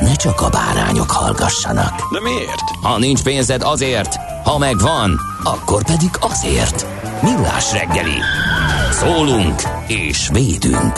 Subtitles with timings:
[0.00, 2.12] ne csak a bárányok hallgassanak.
[2.12, 2.70] De miért?
[2.82, 4.14] Ha nincs pénzed azért,
[4.44, 6.86] ha megvan, akkor pedig azért.
[7.22, 8.18] Millás reggeli.
[8.90, 10.92] Szólunk és védünk.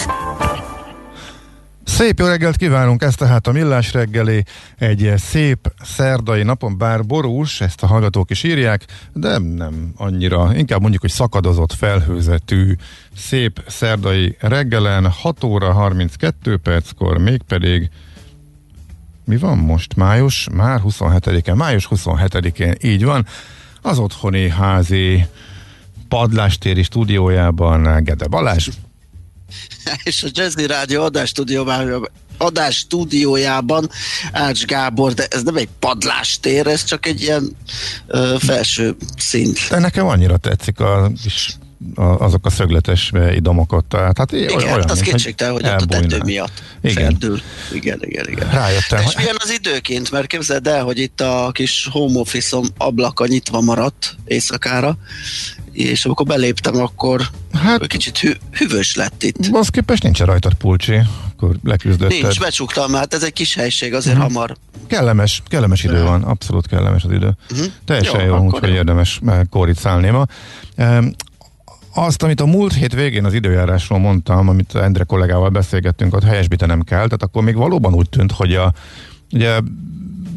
[1.84, 4.44] Szép jó reggelt kívánunk, ez tehát a Millás reggeli,
[4.78, 10.80] egy szép szerdai napon, bár borús, ezt a hallgatók is írják, de nem annyira, inkább
[10.80, 12.75] mondjuk, hogy szakadozott, felhőzetű,
[13.16, 17.91] szép szerdai reggelen, 6 óra 32 perckor, mégpedig
[19.31, 19.97] mi van most?
[19.97, 20.48] Május?
[20.53, 23.27] Már 27-en, május 27-én, így van,
[23.83, 25.27] az otthoni házi
[26.09, 28.69] padlástéri stúdiójában Gede Balázs,
[30.03, 33.91] és a Jazzy Rádió adásstúdiójában adás stúdiójában
[34.33, 37.56] Ács Gábor, de ez nem egy padlástér, ez csak egy ilyen
[38.06, 39.59] ö, felső szint.
[39.69, 41.56] De nekem annyira tetszik a kis
[41.95, 43.89] a, azok a szögletes idomok ott.
[43.89, 46.95] Tehát, hát igen, olyan, hát az kétségtel, hogy ott a tető miatt igen.
[46.95, 47.41] Ferdül.
[47.72, 48.50] Igen, igen, igen.
[48.50, 49.03] Rájöttem.
[49.03, 53.61] És milyen az időként, mert képzeld el, hogy itt a kis home office ablaka nyitva
[53.61, 54.97] maradt éjszakára,
[55.72, 57.22] és amikor beléptem, akkor
[57.53, 59.37] hát, kicsit hű, hűvös lett itt.
[59.53, 61.00] Az képest nincs rajtad pulcsi,
[61.33, 62.22] akkor leküzdötted.
[62.22, 64.33] Nincs, becsuktam, hát ez egy kis helység, azért uh-huh.
[64.33, 64.56] hamar.
[64.87, 67.37] Kellemes, kellemes idő van, abszolút kellemes az idő.
[67.50, 67.66] Uh-huh.
[67.84, 70.27] Teljesen jó, jó úgyhogy érdemes kóricálni ma.
[71.95, 76.83] Azt, amit a múlt hét végén az időjárásról mondtam, amit Endre kollégával beszélgettünk, ott helyesbítenem
[76.83, 78.73] kell, tehát akkor még valóban úgy tűnt, hogy a,
[79.33, 79.59] ugye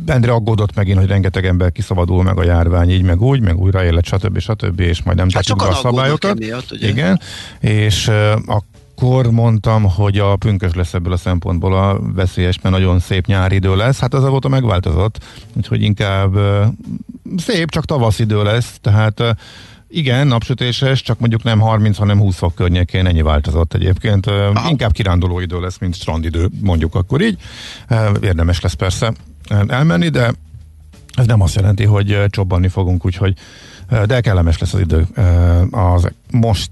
[0.05, 3.83] Endre aggódott megint, hogy rengeteg ember kiszabadul meg a járvány, így meg úgy, meg újra
[3.83, 4.39] élet, stb.
[4.39, 4.79] stb.
[4.79, 6.31] és majd nem hát be a szabályokat.
[6.31, 6.87] Emiatt, ugye?
[6.87, 7.19] Igen,
[7.59, 8.15] és uh,
[8.45, 13.55] akkor mondtam, hogy a pünkös lesz ebből a szempontból a veszélyes, mert nagyon szép nyári
[13.55, 13.99] idő lesz.
[13.99, 16.65] Hát az a megváltozott, úgyhogy inkább uh,
[17.37, 19.29] szép, csak tavasz idő lesz, tehát uh,
[19.95, 24.27] igen, napsütéses, csak mondjuk nem 30, hanem 20 fok környékén, ennyi változott egyébként.
[24.27, 24.69] Aha.
[24.69, 27.37] Inkább kiránduló idő lesz, mint strandidő, mondjuk akkor így.
[28.21, 29.13] Érdemes lesz persze
[29.67, 30.33] elmenni, de
[31.15, 33.33] ez nem azt jelenti, hogy csobbanni fogunk, úgyhogy
[34.05, 35.07] de kellemes lesz az idő.
[35.71, 36.71] Az, most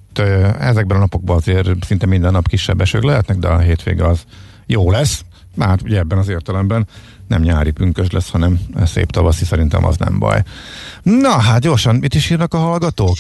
[0.60, 4.24] ezekben a napokban azért szinte minden nap kisebb esők lehetnek, de a hétvége az
[4.66, 5.24] jó lesz.
[5.56, 6.88] Már ugye ebben az értelemben
[7.32, 10.44] nem nyári pünkös lesz, hanem szép tavaszi, szerintem az nem baj.
[11.04, 13.16] Na hát gyorsan, mit is írnak a hallgatók?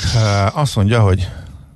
[0.54, 1.30] Azt mondja, hogy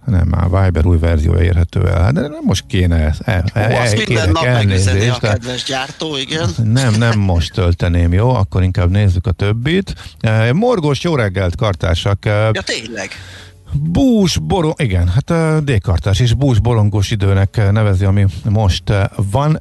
[0.06, 2.02] nem, már Viber új verziója érhető el.
[2.02, 3.18] Hát de nem most kéne ez.
[3.24, 6.50] El, el, Ó, azt minden nap megüzeni a kedves gyártó, igen.
[6.64, 8.30] Nem, nem most tölteném, jó?
[8.30, 10.18] Akkor inkább nézzük a többit.
[10.54, 12.26] Morgós, jó reggelt, kartársak.
[12.26, 13.10] Ja, tényleg.
[13.72, 18.84] Bús, borong, igen, hát D-kartás is bús bolongos időnek nevezi, ami most
[19.32, 19.58] van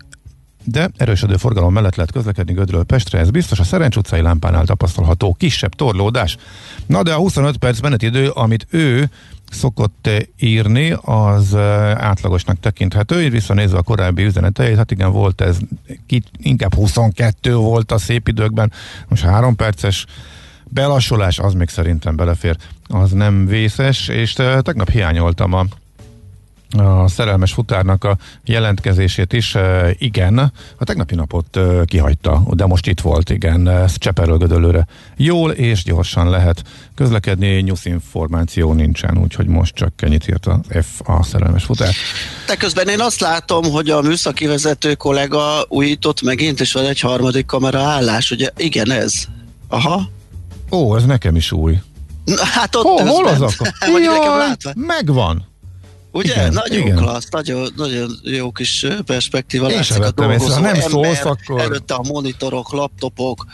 [0.64, 5.34] de erősödő forgalom mellett lehet közlekedni Gödről Pestre, ez biztos a Szerencs utcai lámpánál tapasztalható
[5.38, 6.36] kisebb torlódás.
[6.86, 9.10] Na de a 25 perc menetidő, amit ő
[9.50, 11.54] szokott írni, az
[11.96, 15.58] átlagosnak tekinthető, így visszanézve a korábbi üzeneteit, hát igen, volt ez,
[16.36, 18.72] inkább 22 volt a szép időkben,
[19.08, 20.06] most 3 perces
[20.64, 22.56] belassulás, az még szerintem belefér,
[22.88, 25.64] az nem vészes, és tegnap hiányoltam a
[26.70, 29.56] a szerelmes futárnak a jelentkezését is,
[29.98, 30.38] igen,
[30.78, 34.86] a tegnapi napot kihagyta, de most itt volt, igen, ez Cseperölgödölőre.
[35.16, 36.62] Jól és gyorsan lehet
[36.94, 41.92] közlekedni, nyusz információ nincsen, úgyhogy most csak ennyit írt a F a szerelmes futár.
[42.46, 47.00] De közben én azt látom, hogy a műszaki vezető kollega újított megint, és van egy
[47.00, 49.24] harmadik kamera állás, ugye igen ez.
[49.68, 50.08] Aha.
[50.70, 51.78] Ó, ez nekem is új.
[52.24, 53.72] Na, hát ott Hol, hol az akkor?
[54.02, 55.52] Jaj, megvan.
[56.14, 56.32] Ugye?
[56.32, 56.96] Igen, nagyon igen.
[56.96, 59.70] klassz, nagyon, nagyon jó kis perspektíva.
[59.70, 61.60] Én sem vettem észre, nem szólsz, akkor...
[61.60, 63.46] Előtte a monitorok, laptopok,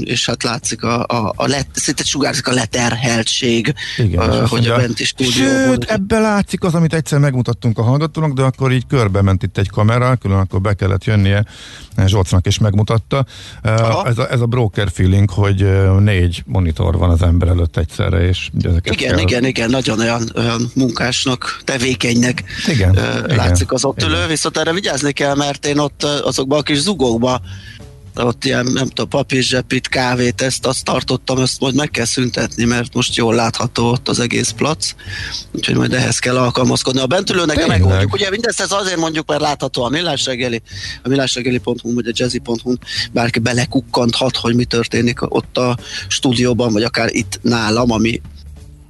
[0.00, 4.76] és hát látszik a, a, a let, szinte sugárzik a leterheltség, Igen, a, hogy a
[4.76, 5.64] benti stúdióban.
[5.64, 9.58] Sőt, ebbe látszik az, amit egyszer megmutattunk a hallgatónak, de akkor így körbe ment itt
[9.58, 11.44] egy kamera, külön akkor be kellett jönnie
[12.06, 13.26] Zsolcnak is megmutatta.
[14.04, 15.66] Ez a, ez a broker feeling, hogy
[15.98, 19.18] négy monitor van az ember előtt egyszerre, és ezeket Igen, kell...
[19.18, 22.94] igen, igen, nagyon olyan, olyan munkásnak, tevékenynek igen,
[23.26, 24.28] látszik igen, az ott ülő, igen.
[24.28, 27.40] viszont erre vigyázni kell, mert én ott azokban a kis zugókba
[28.24, 32.94] ott ilyen, nem tudom, papírzsepit, kávét, ezt azt tartottam, ezt majd meg kell szüntetni, mert
[32.94, 34.94] most jól látható ott az egész plac,
[35.52, 37.00] úgyhogy majd ehhez kell alkalmazkodni.
[37.00, 40.62] A bentülőnek megoldjuk, ugye mindezt ez azért mondjuk, mert látható a millás reggeli,
[41.02, 42.74] a millásreggeli.hu vagy a jazzy.hu
[43.12, 45.76] bárki belekukkanthat, hogy mi történik ott a
[46.08, 48.20] stúdióban, vagy akár itt nálam, ami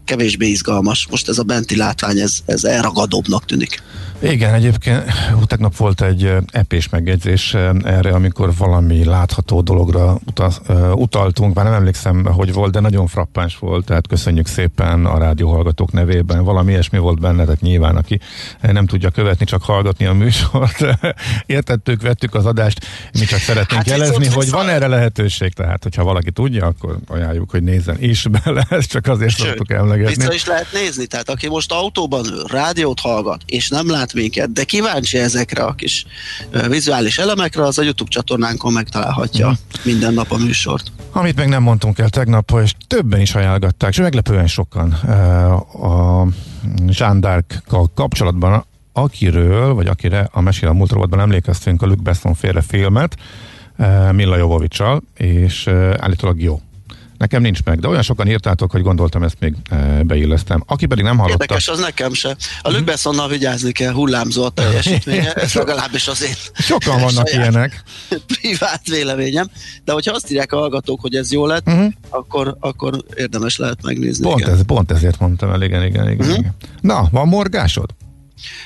[0.04, 1.06] kevésbé izgalmas.
[1.10, 3.82] Most ez a benti látvány, ez, ez elragadóbbnak tűnik.
[4.20, 5.04] Igen, egyébként
[5.46, 7.54] tegnap volt egy epés megjegyzés
[7.84, 10.60] erre, amikor valami látható dologra utaz,
[10.94, 15.92] utaltunk, már nem emlékszem, hogy volt, de nagyon frappáns volt, tehát köszönjük szépen a rádióhallgatók
[15.92, 16.44] nevében.
[16.44, 18.20] Valami ilyesmi volt benne, tehát nyilván, aki
[18.60, 20.84] nem tudja követni, csak hallgatni a műsort.
[21.46, 22.86] Értettük, vettük az adást,
[23.18, 27.50] mi csak szeretnénk hát jelezni, hogy van erre lehetőség, tehát hogyha valaki tudja, akkor ajánljuk,
[27.50, 30.14] hogy nézzen is bele, ezt csak azért Sőt, szoktuk emlegetni.
[30.14, 34.64] Vissza is lehet nézni, tehát aki most autóban rádiót hallgat, és nem lát minket, de
[34.64, 36.06] kíváncsi ezekre a kis
[36.68, 39.84] vizuális elemekre, az a YouTube csatornánkon megtalálhatja uh-huh.
[39.84, 40.92] minden nap a műsort.
[41.12, 44.92] Amit meg nem mondtunk el tegnap, és többen is ajánlgatták, és meglepően sokan
[45.72, 46.26] a
[46.86, 47.44] Jean
[47.94, 53.16] kapcsolatban, akiről, vagy akire a Mesél a múlt rovatban emlékeztünk a Luke Besson félre filmet,
[54.12, 55.66] Milla Jovovicsal, és
[55.98, 56.60] állítólag jó.
[57.18, 60.62] Nekem nincs meg, de olyan sokan írtátok, hogy gondoltam ezt még e, beillesztem.
[60.66, 61.42] Aki pedig nem hallotta...
[61.42, 62.36] Érdekes, az nekem se.
[62.62, 66.50] A Luke Bessonnal vigyázni kell, hullámzó a teljesítménye, ez legalábbis azért.
[66.54, 67.82] Sokan vannak ilyenek.
[68.26, 69.50] Privát véleményem,
[69.84, 71.92] de hogyha azt írják a hallgatók, hogy ez jó lett, uh-huh.
[72.08, 74.24] akkor, akkor érdemes lehet megnézni.
[74.24, 76.26] Pont, ez, pont ezért mondtam el, igen, igen, igen.
[76.26, 76.38] Uh-huh.
[76.38, 76.54] igen.
[76.80, 77.90] Na, van morgásod?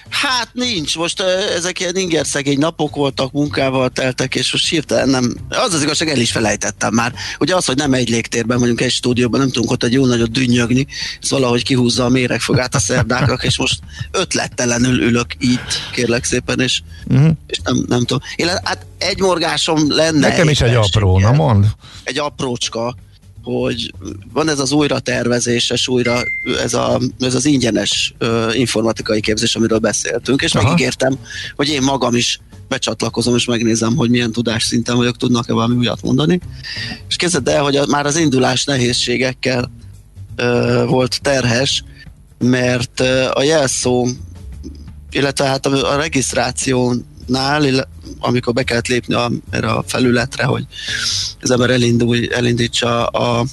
[0.09, 1.21] Hát nincs, most
[1.57, 6.09] ezek ilyen inger szegény napok voltak, munkával teltek, és most hirtelen nem, az az igazság,
[6.09, 7.13] el is felejtettem már.
[7.39, 10.31] Ugye az, hogy nem egy légtérben vagyunk, egy stúdióban, nem tudunk ott egy jó nagyot
[10.31, 10.87] dünnyögni,
[11.23, 13.79] ez valahogy kihúzza a méregfogát a szerdáknak, és most
[14.11, 17.31] ötlettelenül ülök itt, kérlek szépen, és, uh-huh.
[17.47, 18.29] és nem, nem tudom.
[18.37, 20.29] Én, hát egy morgásom lenne.
[20.29, 21.67] Nekem is egy apró, na mond.
[22.03, 22.97] Egy aprócska,
[23.43, 23.93] hogy
[24.33, 26.21] van ez az újra tervezéses, újra
[26.63, 30.65] ez, a, ez az ingyenes uh, informatikai képzés, amiről beszéltünk, és Aha.
[30.69, 31.19] megígértem,
[31.57, 36.41] hogy én magam is becsatlakozom, és megnézem, hogy milyen tudásszinten vagyok, tudnak-e valami újat mondani.
[37.09, 39.71] És kezdett el, hogy a, már az indulás nehézségekkel
[40.39, 41.85] uh, volt terhes,
[42.39, 44.07] mert uh, a jelszó,
[45.11, 45.97] illetve hát a, a
[47.31, 47.89] regisztrációnál,
[48.19, 50.67] amikor be kellett lépni a, erre a felületre, hogy
[51.41, 53.45] az ember elindul, elindítsa a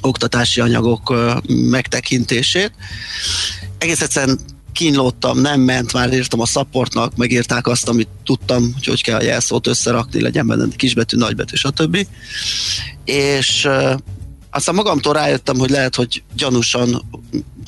[0.00, 1.14] oktatási anyagok
[1.46, 2.72] megtekintését.
[3.78, 4.38] Egész egyszerűen
[4.72, 9.22] kínlódtam, nem ment, már írtam a supportnak, megírták azt, amit tudtam, hogy hogy kell a
[9.22, 12.06] jelszót összerakni, legyen benne kisbetű, nagybetű, stb.
[13.04, 13.68] És
[14.50, 17.02] aztán magamtól rájöttem, hogy lehet, hogy gyanúsan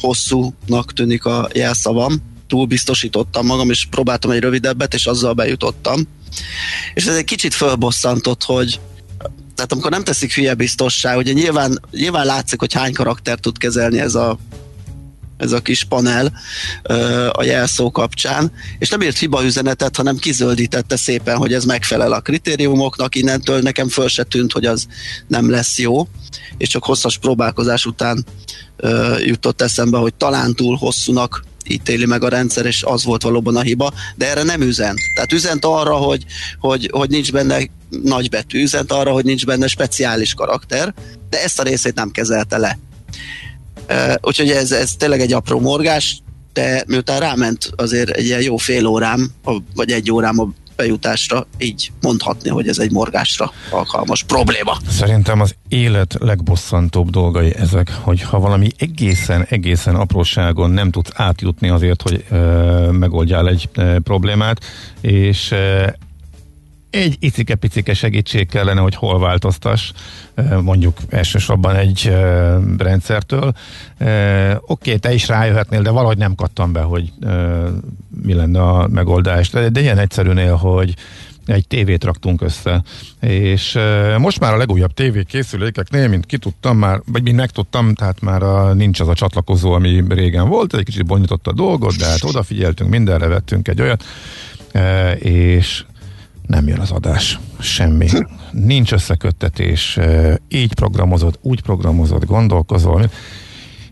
[0.00, 6.02] hosszúnak tűnik a jelszavam, túl biztosítottam magam, és próbáltam egy rövidebbet, és azzal bejutottam.
[6.94, 8.80] És ez egy kicsit fölbosszantott, hogy
[9.54, 14.00] tehát amikor nem teszik hülye biztossá, ugye nyilván, nyilván látszik, hogy hány karakter tud kezelni
[14.00, 14.38] ez a
[15.36, 16.32] ez a kis panel
[17.32, 22.20] a jelszó kapcsán, és nem írt hiba üzenetet, hanem kizöldítette szépen, hogy ez megfelel a
[22.20, 24.86] kritériumoknak, innentől nekem föl se tűnt, hogy az
[25.26, 26.08] nem lesz jó,
[26.56, 28.24] és csak hosszas próbálkozás után
[29.18, 33.60] jutott eszembe, hogy talán túl hosszúnak ítéli meg a rendszer, és az volt valóban a
[33.60, 34.98] hiba, de erre nem üzent.
[35.14, 36.24] Tehát üzent arra, hogy,
[36.58, 37.58] hogy, hogy nincs benne
[38.02, 40.94] nagybetű, üzent arra, hogy nincs benne speciális karakter,
[41.30, 42.78] de ezt a részét nem kezelte le.
[43.88, 46.22] Uh, úgyhogy ez, ez tényleg egy apró morgás,
[46.52, 49.30] de miután ráment azért egy ilyen jó fél órám,
[49.74, 50.48] vagy egy órám a
[50.80, 54.76] bejutásra, így mondhatni, hogy ez egy morgásra alkalmas probléma.
[54.88, 61.68] Szerintem az élet legbosszantóbb dolgai ezek, hogy ha valami egészen, egészen apróságon nem tudsz átjutni
[61.68, 62.36] azért, hogy ö,
[62.90, 64.64] megoldjál egy ö, problémát,
[65.00, 65.86] és ö,
[66.90, 69.92] egy icike-picike segítség kellene, hogy hol változtas,
[70.62, 72.12] mondjuk elsősorban egy
[72.78, 73.52] rendszertől.
[74.60, 77.12] Oké, te is rájöhetnél, de valahogy nem kattam be, hogy
[78.22, 79.50] mi lenne a megoldás.
[79.50, 80.94] De ilyen egyszerűnél, hogy
[81.46, 82.82] egy tévét raktunk össze,
[83.20, 83.78] és
[84.18, 88.42] most már a legújabb tévé készülékeknél, mint ki tudtam már, vagy mint megtudtam, tehát már
[88.42, 92.24] a, nincs az a csatlakozó, ami régen volt, egy kicsit bonyított a dolgot, de hát
[92.24, 94.04] odafigyeltünk, mindenre vettünk egy olyat,
[95.18, 95.84] és
[96.50, 97.38] nem jön az adás.
[97.58, 98.08] semmi.
[98.50, 99.98] Nincs összeköttetés,
[100.48, 103.10] így programozott, úgy programozott, gondolkozol.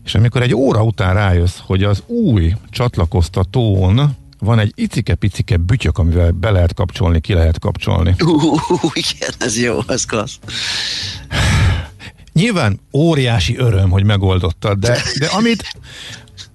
[0.05, 6.31] És amikor egy óra után rájössz, hogy az új csatlakoztatón van egy icike-picike bütyök, amivel
[6.31, 8.15] be lehet kapcsolni, ki lehet kapcsolni.
[8.23, 8.59] Uh,
[8.93, 10.39] igen, ez jó, ez klassz.
[12.33, 15.73] Nyilván óriási öröm, hogy megoldottad, de, de amit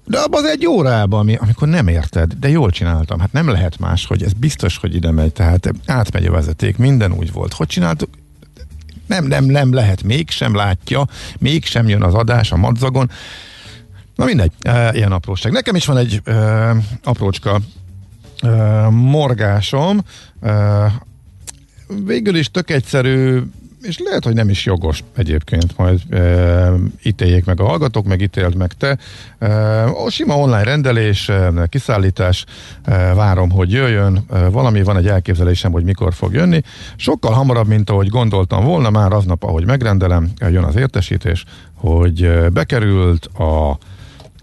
[0.06, 3.18] de abban az egy órában, ami, amikor nem érted, de jól csináltam.
[3.20, 7.12] Hát nem lehet más, hogy ez biztos, hogy ide megy, tehát átmegy a vezeték, minden
[7.12, 7.52] úgy volt.
[7.52, 8.08] Hogy csináltuk?
[9.06, 11.06] Nem, nem, nem lehet, mégsem látja,
[11.38, 13.11] mégsem jön az adás a madzagon.
[14.16, 15.52] Na mindegy, e, ilyen apróság.
[15.52, 16.32] Nekem is van egy e,
[17.02, 17.61] aprócska
[18.40, 18.49] e,
[18.88, 20.04] morgásom,
[20.40, 20.52] e,
[22.04, 23.42] végül is tök egyszerű,
[23.84, 26.72] és lehet, hogy nem is jogos egyébként, majd e,
[27.02, 28.98] ítéljék meg a hallgatók, meg ítélt meg te.
[29.38, 32.44] E, a sima online rendelés, e, kiszállítás,
[32.82, 36.60] e, várom, hogy jöjjön, e, valami van egy elképzelésem, hogy mikor fog jönni.
[36.96, 43.26] Sokkal hamarabb, mint ahogy gondoltam volna, már aznap, ahogy megrendelem, jön az értesítés, hogy bekerült
[43.26, 43.78] a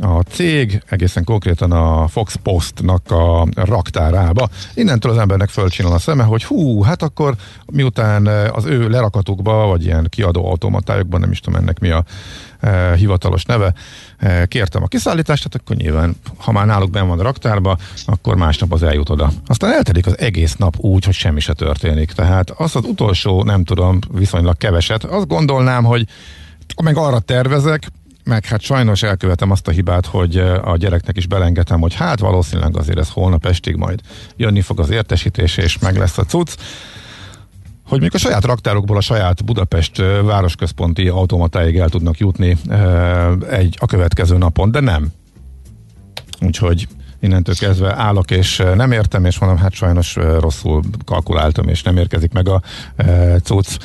[0.01, 4.49] a cég, egészen konkrétan a Fox Postnak a raktárába.
[4.73, 9.85] Innentől az embernek fölcsinál a szeme, hogy hú, hát akkor miután az ő lerakatukba, vagy
[9.85, 12.03] ilyen kiadó automatájukban, nem is tudom ennek mi a
[12.59, 13.73] e, hivatalos neve,
[14.17, 18.35] e, kértem a kiszállítást, tehát akkor nyilván, ha már náluk benn van a raktárba, akkor
[18.35, 19.31] másnap az eljut oda.
[19.45, 22.11] Aztán eltelik az egész nap úgy, hogy semmi se történik.
[22.11, 26.07] Tehát az az utolsó, nem tudom, viszonylag keveset, azt gondolnám, hogy
[26.83, 27.91] meg arra tervezek,
[28.23, 32.77] meg hát sajnos elkövetem azt a hibát, hogy a gyereknek is belengedtem, hogy hát valószínűleg
[32.77, 33.99] azért ez holnap estig majd
[34.35, 36.55] jönni fog az értesítés, és meg lesz a cucc
[37.91, 42.57] hogy még a saját raktárokból a saját Budapest városközponti automatáig el tudnak jutni
[43.49, 45.07] egy a következő napon, de nem.
[46.41, 46.87] Úgyhogy
[47.21, 52.33] innentől kezdve állok, és nem értem, és mondom, hát sajnos rosszul kalkuláltam, és nem érkezik
[52.33, 52.61] meg a
[52.95, 53.77] e, cucc.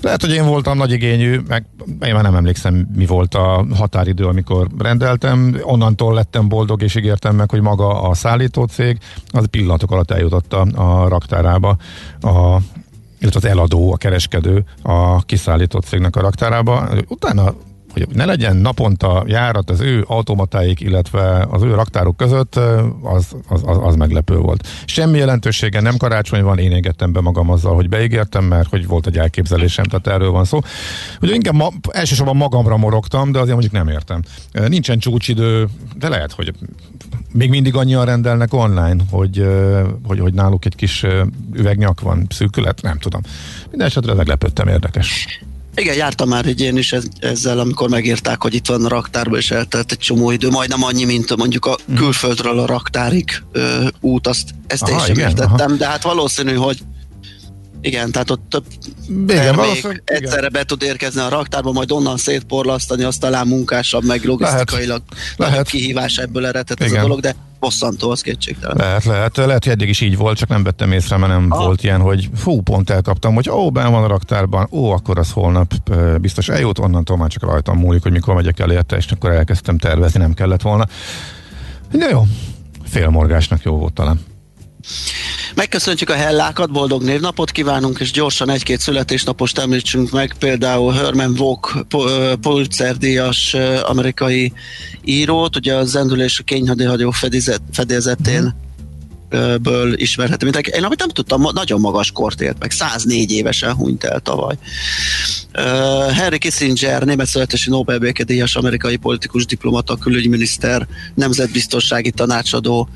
[0.00, 1.66] Lehet, hogy én voltam nagy igényű, meg
[2.00, 5.58] én már nem emlékszem, mi volt a határidő, amikor rendeltem.
[5.62, 8.98] Onnantól lettem boldog, és ígértem meg, hogy maga a szállítócég
[9.30, 11.76] az pillanatok alatt eljutott a, a raktárába
[12.20, 12.56] a
[13.20, 16.88] illetve az eladó, a kereskedő a kiszállított cégnek a raktárába.
[17.08, 17.54] Utána
[18.06, 22.56] hogy ne legyen naponta járat az ő automatáik, illetve az ő raktárok között,
[23.02, 24.66] az, az, az, az meglepő volt.
[24.84, 29.06] Semmi jelentősége, nem karácsony van, én égettem be magam azzal, hogy beígértem, mert hogy volt
[29.06, 30.58] egy elképzelésem, tehát erről van szó.
[31.20, 34.22] Ugye inkább ma, elsősorban magamra morogtam, de azért mondjuk nem értem.
[34.52, 36.54] Nincsen csúcsidő, de lehet, hogy
[37.32, 39.46] még mindig annyian rendelnek online, hogy,
[40.04, 41.06] hogy, hogy náluk egy kis
[41.52, 43.20] üvegnyak van, szűkület, nem tudom.
[43.70, 45.40] Minden esetre meglepődtem, érdekes.
[45.78, 49.50] Igen, jártam már egy én is ezzel, amikor megírták, hogy itt van a raktárba, és
[49.50, 51.96] eltelt egy csomó idő, majdnem annyi, mint mondjuk a mhm.
[51.96, 55.76] külföldről a raktárig ö, út, azt, ezt aha, én sem igen, értettem, aha.
[55.76, 56.78] de hát valószínű, hogy
[57.80, 58.64] igen, tehát ott több
[59.08, 60.52] igen, termék egyszerre igen.
[60.52, 65.68] be tud érkezni a raktárba, majd onnan szétporlasztani, azt talán munkásabb, meg logisztikailag lehet, lehet.
[65.68, 68.76] kihívás ebből eredhet ez a dolog, de bosszantó, az kétségtelen.
[68.76, 69.36] Lehet, lehet.
[69.36, 71.64] Lehet, hogy eddig is így volt, csak nem vettem észre, mert nem ah.
[71.64, 75.30] volt ilyen, hogy fú, pont elkaptam, hogy ó, ben van a raktárban, ó, akkor az
[75.30, 75.72] holnap
[76.20, 79.78] biztos eljut, onnantól már csak rajtam múlik, hogy mikor megyek el érte, és akkor elkezdtem
[79.78, 80.86] tervezni, nem kellett volna.
[81.92, 82.26] De jó,
[82.84, 84.20] félmorgásnak jó volt talán.
[85.54, 91.82] Megköszöntjük a hellákat, boldog névnapot kívánunk, és gyorsan egy-két születésnapost említsünk meg, például Herman Vogue
[92.40, 94.52] Pulitzer díjas amerikai
[95.04, 97.10] írót, ugye a Zendülés a kényhadihajó
[97.72, 98.42] fedélzetén.
[98.42, 98.67] Mm
[99.62, 100.50] ből ismerhető.
[100.50, 104.54] Mint én amit nem tudtam, nagyon magas kort élt meg, 104 évesen hunyt el tavaly.
[105.54, 112.88] Uh, Henry Kissinger, német születési Nobel békedíjas amerikai politikus, diplomata, külügyminiszter, nemzetbiztonsági tanácsadó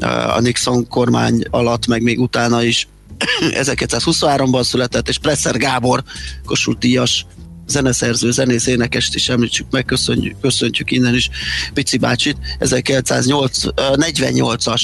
[0.00, 2.88] uh, a Nixon kormány alatt, meg még utána is
[3.40, 6.02] 1923-ban született, és Presser Gábor,
[6.44, 7.26] Kossuth díjas
[7.70, 11.30] zeneszerző, zenész, énekest is említsük meg, köszönjük, köszöntjük innen is
[11.74, 14.80] Pici bácsit, 1948-as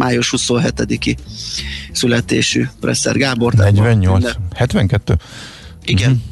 [0.00, 1.16] május 27-i
[1.92, 3.52] születésű Presser Gábor.
[3.52, 5.16] 48, 72?
[5.84, 6.10] Igen.
[6.10, 6.22] Uh-huh.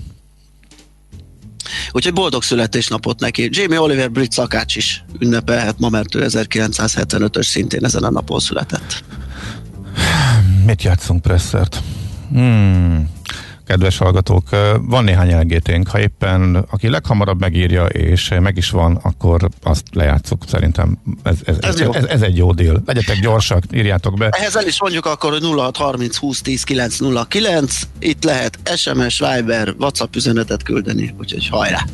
[1.93, 3.49] Úgyhogy boldog születésnapot neki.
[3.53, 9.05] Jamie Oliver brit szakács is ünnepelhet ma, mert ő 1975-ös szintén ezen a napon született.
[10.65, 11.83] Mit játszunk Pressert?
[12.31, 13.17] Hmm
[13.69, 14.49] kedves hallgatók,
[14.81, 15.89] van néhány elgéténk.
[15.89, 20.45] Ha éppen aki leghamarabb megírja, és meg is van, akkor azt lejátszuk.
[20.47, 22.83] Szerintem ez, ez, ez, ez, ez, ez egy jó dél.
[22.87, 24.29] Legyetek gyorsak, írjátok be.
[24.29, 27.81] Ehhez el is mondjuk akkor, hogy 0630 20 10 909.
[27.99, 31.85] Itt lehet SMS, Viber, WhatsApp üzenetet küldeni, úgyhogy hajrá!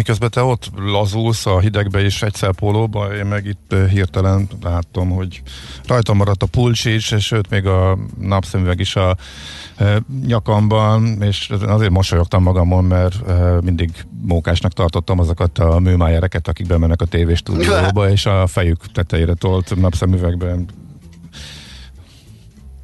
[0.00, 5.10] Miközben te ott lazulsz a hidegbe és egyszer pólóba, én meg itt eh, hirtelen látom,
[5.10, 5.42] hogy
[5.86, 9.16] rajtam maradt a pulcsics, és sőt még a napszemüveg is a
[9.76, 13.90] eh, nyakamban, és azért mosolyogtam magamon, mert eh, mindig
[14.26, 20.68] mókásnak tartottam azokat a műmájereket, akik bemennek a tévéstúdióba, és a fejük tetejére tolt napszemüvegben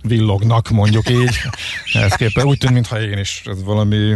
[0.03, 1.37] villognak, mondjuk így.
[1.93, 4.15] Ehhez képest úgy tűnt, mintha én is ez valami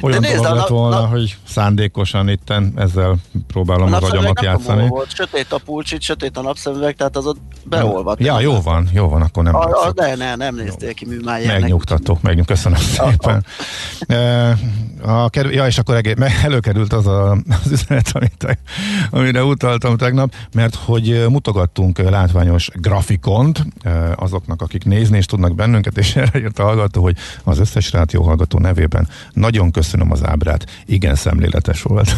[0.00, 4.88] olyan nézd, dolog lett volna, nap- hogy szándékosan itten ezzel próbálom az agyamat játszani.
[4.88, 5.14] Volt.
[5.14, 8.20] Sötét a pulcsit, sötét a napszemüveg, tehát az ott beolvadt.
[8.20, 11.60] Ja, jó van, jó van, akkor nem A, a, de ne, nem néztél ki műmájának.
[11.60, 13.44] Megnyugtató, megnyug, köszönöm szépen.
[15.02, 17.30] A, kerül, ja, és akkor egész, előkerült az a,
[17.64, 18.58] az üzenet, amit,
[19.10, 25.98] amire utaltam tegnap, mert hogy mutogattunk látványos grafikont e, azoknak, akik nézni is tudnak bennünket,
[25.98, 30.66] és erre írt a hallgató, hogy az összes rádió hallgató nevében nagyon köszönöm az ábrát,
[30.86, 32.14] igen szemléletes volt.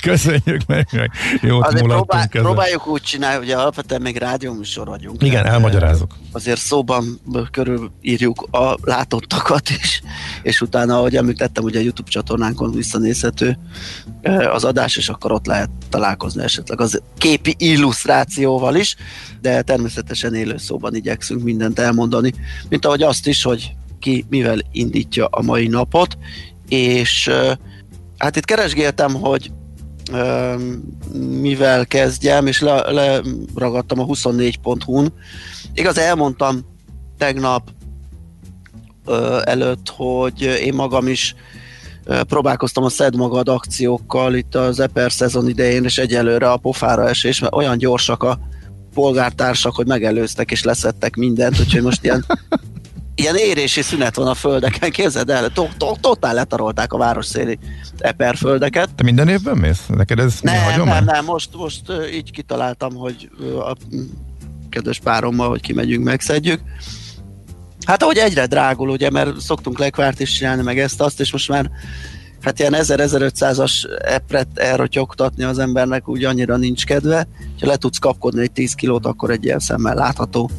[0.00, 1.10] Köszönjük meg, meg
[1.42, 5.22] jót Azért próbál, próbáljuk úgy csinálni, hogy alapvetően még rádióműsor vagyunk.
[5.22, 6.16] Igen, elmagyarázok.
[6.32, 7.20] Azért szóban
[7.50, 10.02] körülírjuk a látottakat is,
[10.42, 13.58] és utána, ahogy említettem, ugye a YouTube csatornánkon visszanézhető
[14.20, 18.96] eh, az adás, és akkor ott lehet találkozni esetleg az képi illusztrációval is,
[19.40, 22.32] de természetesen élő szóban igyekszünk mindent elmondani,
[22.68, 26.18] mint ahogy azt is, hogy ki mivel indítja a mai napot,
[26.68, 27.56] és eh,
[28.18, 29.50] hát itt keresgéltem, hogy
[30.12, 30.82] öm,
[31.40, 35.12] mivel kezdjem, és le- leragadtam a 24.hu-n.
[35.74, 36.64] Igaz, elmondtam
[37.18, 37.70] tegnap
[39.44, 41.34] előtt, hogy én magam is
[42.04, 47.40] próbálkoztam a Szed magad akciókkal itt az Eper szezon idején, és egyelőre a pofára esés,
[47.40, 48.38] mert olyan gyorsak a
[48.94, 52.24] polgártársak, hogy megelőztek és leszettek mindent, úgyhogy most ilyen
[53.20, 57.58] ilyen érési szünet van a földeken, képzeld el, to- to- totál letarolták a városszéli
[57.98, 58.94] eperföldeket.
[58.94, 59.86] Te minden évben mész?
[59.86, 61.04] Neked ez mi Nem, hagyomány?
[61.04, 61.82] nem, nem, most, most
[62.12, 63.30] így kitaláltam, hogy
[63.68, 63.76] a
[64.68, 66.60] kedves párommal, hogy kimegyünk, megszedjük.
[67.86, 71.48] Hát ahogy egyre drágul, ugye, mert szoktunk lekvárt is csinálni, meg ezt, azt, és most
[71.48, 71.70] már
[72.40, 77.28] hát ilyen 1000-1500-as epret elrotyogtatni az embernek úgy annyira nincs kedve.
[77.60, 80.50] Ha le tudsz kapkodni egy 10 kilót, akkor egy ilyen szemmel látható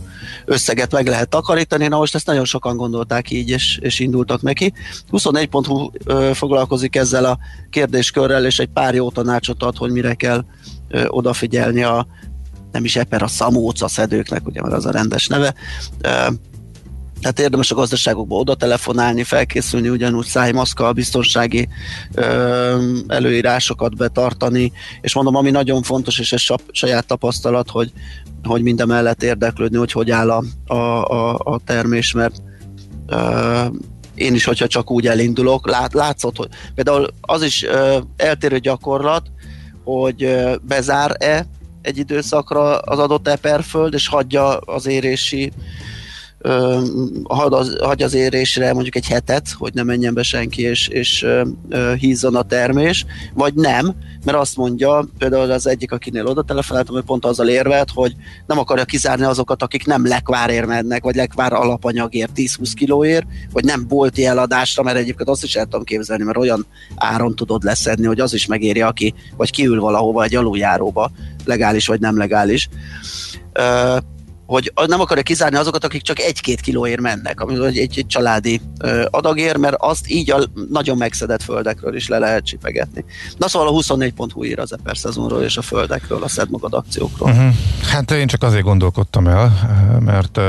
[0.46, 1.88] összeget meg lehet takarítani.
[1.88, 4.74] Na most ezt nagyon sokan gondolták így, és, és indultak neki.
[5.12, 7.38] 24.hu ö, foglalkozik ezzel a
[7.70, 10.46] kérdéskörrel, és egy pár jó tanácsot ad, hogy mire kell
[11.08, 12.08] odafigyelni a
[12.72, 15.54] nem is eper a szamóca szedőknek, ugye, mert az a rendes neve.
[16.02, 16.10] Ö,
[17.22, 21.68] tehát érdemes a gazdaságokba oda telefonálni, felkészülni ugyanúgy szájmaszkkal, biztonsági
[22.14, 27.92] ö, előírásokat betartani, és mondom, ami nagyon fontos, és ez saját tapasztalat, hogy,
[28.44, 32.36] hogy minden mellett érdeklődni, hogy hogy áll a, a, a, a termés, mert
[33.08, 33.66] ö,
[34.16, 39.32] én is, hogyha csak úgy elindulok, lát, látszott, hogy például az is ö, eltérő gyakorlat,
[39.84, 41.46] hogy ö, bezár-e
[41.82, 45.52] egy időszakra az adott eperföld, és hagyja az érési
[47.24, 51.24] hagy az, hagy az érésre mondjuk egy hetet, hogy ne menjen be senki és, és
[51.24, 56.44] ö, ö, hízzon a termés, vagy nem, mert azt mondja, például az egyik, akinél oda
[56.44, 58.16] telefonáltam, hogy pont azzal érvelt, hogy
[58.48, 63.88] nem akarja kizárni azokat, akik nem lekvárért mennek, vagy lekvár alapanyagért 10-20 kilóért, vagy nem
[63.88, 68.20] bolti eladásra, mert egyébként azt is el tudom képzelni, mert olyan áron tudod leszedni, hogy
[68.20, 71.12] az is megéri, aki vagy kiül valahova egy aluljáróba,
[71.46, 72.70] legális vagy nem legális
[74.46, 78.62] hogy nem akarja kizárni azokat, akik csak egy-két kilóért mennek, egy, egy, családi
[79.10, 83.06] adagér, mert azt így a nagyon megszedett földekről is le lehet csipegetni.
[83.38, 87.30] Na szóval a 24.hu ír az Eper szezonról és a földekről, a szed magad akciókról.
[87.30, 87.54] Uh-huh.
[87.90, 89.54] Hát én csak azért gondolkodtam el,
[90.00, 90.40] mert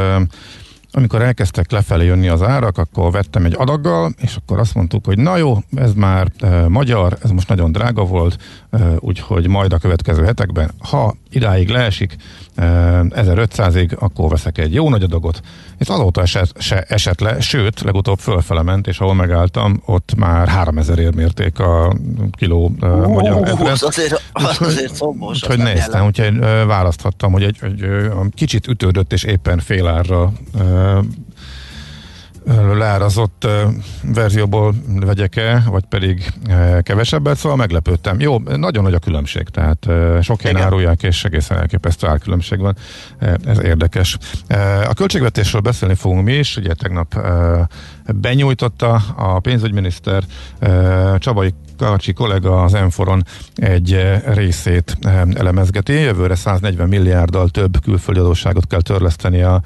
[0.95, 5.19] amikor elkezdtek lefelé jönni az árak, akkor vettem egy adaggal, és akkor azt mondtuk, hogy
[5.19, 8.37] na jó, ez már e, magyar, ez most nagyon drága volt,
[8.71, 12.17] e, úgyhogy majd a következő hetekben, ha idáig leesik,
[12.57, 15.41] 1500-ig, akkor veszek egy jó nagy adagot,
[15.79, 20.49] és azóta eset, se esett le, sőt, legutóbb fölfele ment, és ahol megálltam, ott már
[20.49, 21.97] 3000 ér mérték a
[22.31, 23.83] kiló uh, magyar ezret.
[23.83, 24.23] Azért,
[24.61, 25.43] azért szombos.
[25.43, 30.99] Úgyhogy néztem, úgyhogy választhattam, hogy egy, egy, egy kicsit ütődött, és éppen fél árra uh,
[32.75, 33.47] leárazott
[34.03, 36.33] verzióból vegyek-e, vagy pedig
[36.83, 38.21] kevesebbet, szóval meglepődtem.
[38.21, 39.89] Jó, nagyon nagy a különbség, tehát
[40.23, 42.77] sok ilyen árulják, és egészen elképesztő árkülönbség van.
[43.45, 44.19] Ez érdekes.
[44.89, 47.21] A költségvetésről beszélni fogunk mi is, ugye tegnap
[48.07, 50.23] benyújtotta a pénzügyminiszter
[51.19, 53.25] Csabai Karcsi kollega az Enforon
[53.55, 54.99] egy részét
[55.35, 55.93] elemezgeti.
[55.93, 59.63] Jövőre 140 milliárddal több külföldi adósságot kell törleszteni a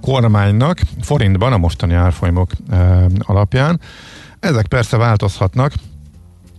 [0.00, 2.50] kormánynak, forintban a mostani árfolyamok
[3.18, 3.80] alapján.
[4.40, 5.72] Ezek persze változhatnak,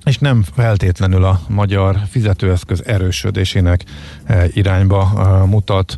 [0.06, 3.84] és nem feltétlenül a magyar fizetőeszköz erősödésének
[4.54, 5.12] irányba
[5.46, 5.98] mutat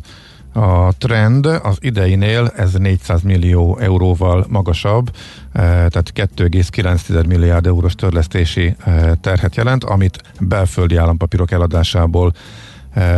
[0.52, 5.10] a trend az ideinél ez 400 millió euróval magasabb,
[5.52, 8.76] tehát 2,9 milliárd eurós törlesztési
[9.20, 12.32] terhet jelent, amit belföldi állampapírok eladásából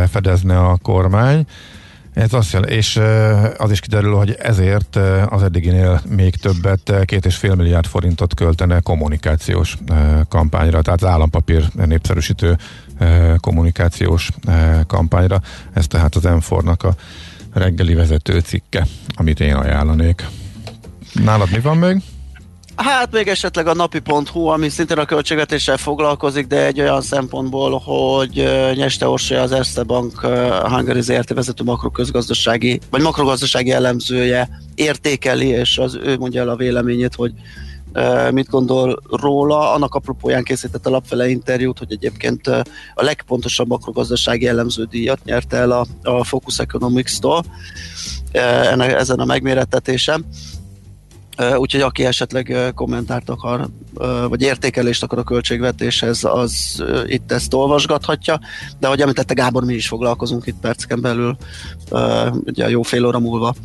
[0.09, 1.45] fedezne a kormány.
[2.15, 2.99] Ez azt jelenti, és
[3.57, 4.95] az is kiderül, hogy ezért
[5.29, 9.77] az eddiginél még többet, két és fél milliárd forintot költene kommunikációs
[10.29, 12.57] kampányra, tehát az állampapír népszerűsítő
[13.39, 14.29] kommunikációs
[14.87, 15.41] kampányra.
[15.73, 16.95] Ez tehát az M4-nak a
[17.59, 20.27] reggeli vezető cikke, amit én ajánlanék.
[21.13, 22.01] Nálad mi van még?
[22.75, 28.49] Hát még esetleg a napi.hu, ami szintén a költségvetéssel foglalkozik, de egy olyan szempontból, hogy
[28.75, 30.19] Nyeste Orsolya az Erste Bank
[30.63, 37.15] Hungary ZRT vezető makroközgazdasági, vagy makrogazdasági elemzője értékeli, és az ő mondja el a véleményét,
[37.15, 37.31] hogy
[38.31, 39.73] mit gondol róla.
[39.73, 42.47] Annak apropóján készített a lapfele interjút, hogy egyébként
[42.93, 47.45] a legpontosabb makrogazdasági elemző díjat nyerte el a, a Focus Economics-tól
[48.77, 50.25] ezen a megmérettetésem
[51.57, 53.67] Úgyhogy aki esetleg kommentárt akar,
[54.29, 58.39] vagy értékelést akar a költségvetéshez, az itt ezt olvasgathatja.
[58.79, 61.37] De ahogy említette Gábor, mi is foglalkozunk itt perceken belül,
[62.45, 63.55] ugye jó fél óra múlva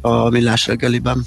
[0.00, 1.26] a millás reggeliben.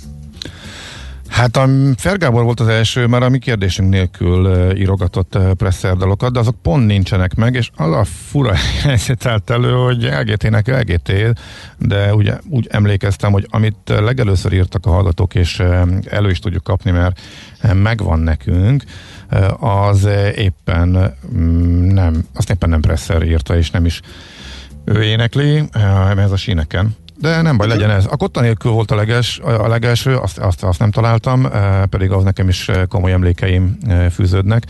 [1.40, 6.62] Hát a Fergábor volt az első, mert a mi kérdésünk nélkül írogatott presszerdalokat, de azok
[6.62, 11.40] pont nincsenek meg, és az a fura helyzet állt elő, hogy LGT-nek LGT,
[11.78, 15.60] de ugye úgy emlékeztem, hogy amit legelőször írtak a hallgatók, és
[16.10, 17.20] elő is tudjuk kapni, mert
[17.74, 18.84] megvan nekünk,
[19.60, 21.42] az éppen um,
[21.86, 24.02] nem, azt éppen nem Presser írta, és nem is
[24.86, 25.64] ő énekli,
[26.18, 28.06] ez a síneken de nem baj, legyen ez.
[28.06, 32.12] A kotta nélkül volt a, leges, a legelső, azt, azt, azt nem találtam, eh, pedig
[32.12, 34.64] az nekem is eh, komoly emlékeim eh, fűződnek.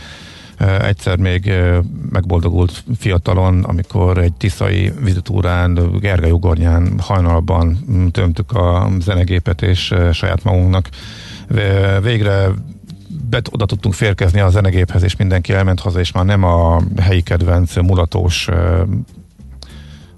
[0.80, 1.52] Egyszer még
[2.10, 10.44] megboldogult fiatalon, amikor egy tiszai vizitúrán, Gergely ugornyán hajnalban mm, tömtük a zenegépet, és saját
[10.44, 10.88] magunknak
[12.02, 12.48] végre
[13.30, 17.20] bet, oda tudtunk férkezni a zenegéphez, és mindenki elment haza, és már nem a helyi
[17.20, 18.48] kedvenc mulatós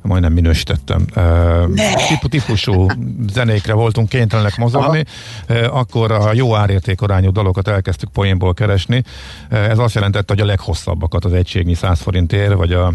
[0.02, 1.04] majdnem minősítettem.
[1.16, 2.86] Uh, típusú
[3.32, 5.04] zenékre voltunk kénytelenek mozogni,
[5.48, 9.02] uh, akkor a jó árértékorányú dalokat elkezdtük poénból keresni.
[9.50, 12.92] Uh, ez azt jelentette, hogy a leghosszabbakat az egységnyi 100 forintért, vagy a, a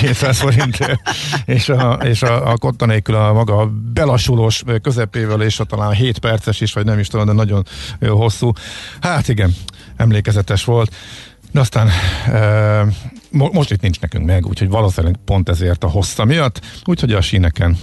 [0.00, 1.00] 200 forintért,
[1.46, 6.18] és a, és a, a kotta nélkül a maga belassulós közepével, és a talán 7
[6.18, 7.66] perces is, vagy nem is tudom, de nagyon
[8.00, 8.52] hosszú.
[9.00, 9.54] Hát igen,
[9.96, 10.94] emlékezetes volt.
[11.52, 11.88] De aztán
[12.26, 12.86] e,
[13.30, 17.78] most itt nincs nekünk meg, úgyhogy valószínűleg pont ezért a hossza miatt, úgyhogy a síneken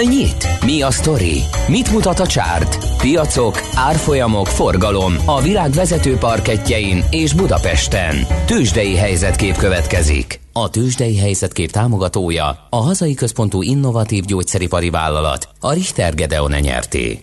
[0.00, 0.64] Hol nyit?
[0.64, 1.42] Mi a sztori?
[1.68, 2.98] Mit mutat a csárt?
[2.98, 8.26] Piacok, árfolyamok, forgalom a világ vezető parketjein és Budapesten.
[8.46, 10.40] Tősdei helyzetkép következik.
[10.52, 17.22] A tőzsdei helyzetkép támogatója a hazai központú innovatív gyógyszeripari vállalat, a Richter Gedeon nyerté.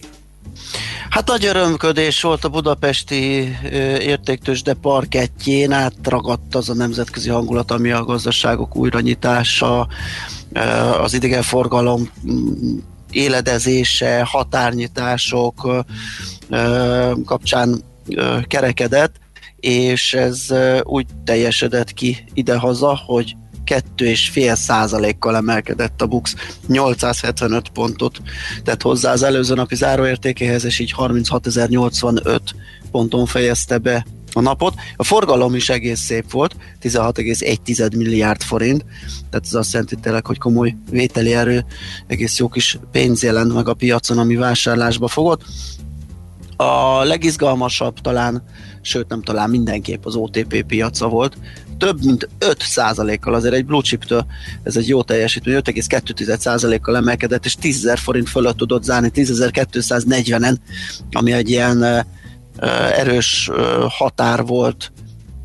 [1.10, 3.58] Hát nagy örömködés volt a budapesti
[4.00, 9.88] értéktősde parkettjén, átragadt az a nemzetközi hangulat, ami a gazdaságok újranyitása,
[10.58, 12.78] Eh, az idegenforgalom mm,
[13.12, 15.86] éledezése, határnyitások
[16.50, 17.84] eh, eh, kapcsán
[18.48, 19.16] kerekedett,
[19.60, 20.48] és ez
[20.84, 26.36] úgy teljesedett ki idehaza, hogy 2,5 százalékkal emelkedett a BUX
[26.68, 28.22] 875 pontot
[28.64, 32.40] tett hozzá az előző napi záróértékéhez, és így 36.085
[32.92, 34.06] ponton fejezte be
[34.38, 34.74] a napot.
[34.96, 38.86] A forgalom is egész szép volt, 16,1 milliárd forint,
[39.30, 41.66] tehát ez azt jelenti tényleg, hogy komoly vételi erő,
[42.08, 45.44] egész jó kis pénz jelent meg a piacon, ami vásárlásba fogott.
[46.56, 48.44] A legizgalmasabb talán,
[48.82, 51.38] sőt nem talán mindenképp az OTP piaca volt,
[51.78, 54.26] több mint 5%-kal azért egy blue chip-től,
[54.64, 60.56] ez egy jó teljesítmény, 5,2%-kal emelkedett, és 10 forint fölött tudott zárni, 10.240-en,
[61.12, 62.06] ami egy ilyen
[62.96, 63.52] erős
[63.88, 64.92] határ volt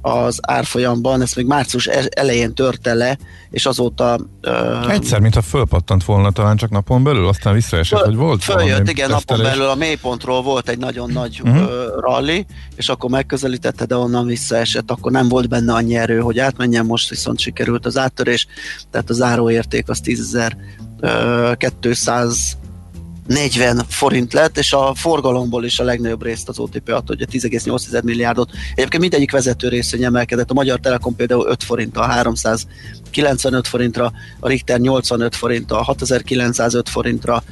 [0.03, 3.19] az árfolyamban, ezt még március e- elején törte le,
[3.51, 4.19] és azóta...
[4.43, 8.89] Uh, Egyszer, mintha fölpattant volna talán csak napon belül, aztán visszaesett, föl, hogy volt Följött,
[8.89, 9.25] igen, tesztelés.
[9.27, 11.63] napon belül a mélypontról volt egy nagyon nagy uh-huh.
[11.63, 11.71] uh,
[12.01, 12.47] rally,
[12.77, 17.09] és akkor megközelítette, de onnan visszaesett, akkor nem volt benne annyi erő, hogy átmenjen, most
[17.09, 18.47] viszont sikerült az áttörés,
[18.91, 22.37] tehát a záróérték az 10.200
[23.27, 28.03] 40 forint lett, és a forgalomból is a legnagyobb részt az OTP adta, ugye 10,8
[28.03, 28.51] milliárdot.
[28.75, 34.81] Egyébként mindegyik vezető részvény emelkedett, a Magyar Telekom például 5 a 395 forintra, a Richter
[34.81, 35.37] 85
[35.69, 37.43] a 6905 forintra,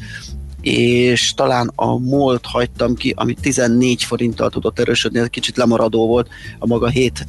[0.61, 6.29] és talán a MOLT hagytam ki, ami 14 forinttal tudott erősödni, ez kicsit lemaradó volt,
[6.59, 7.27] a maga 7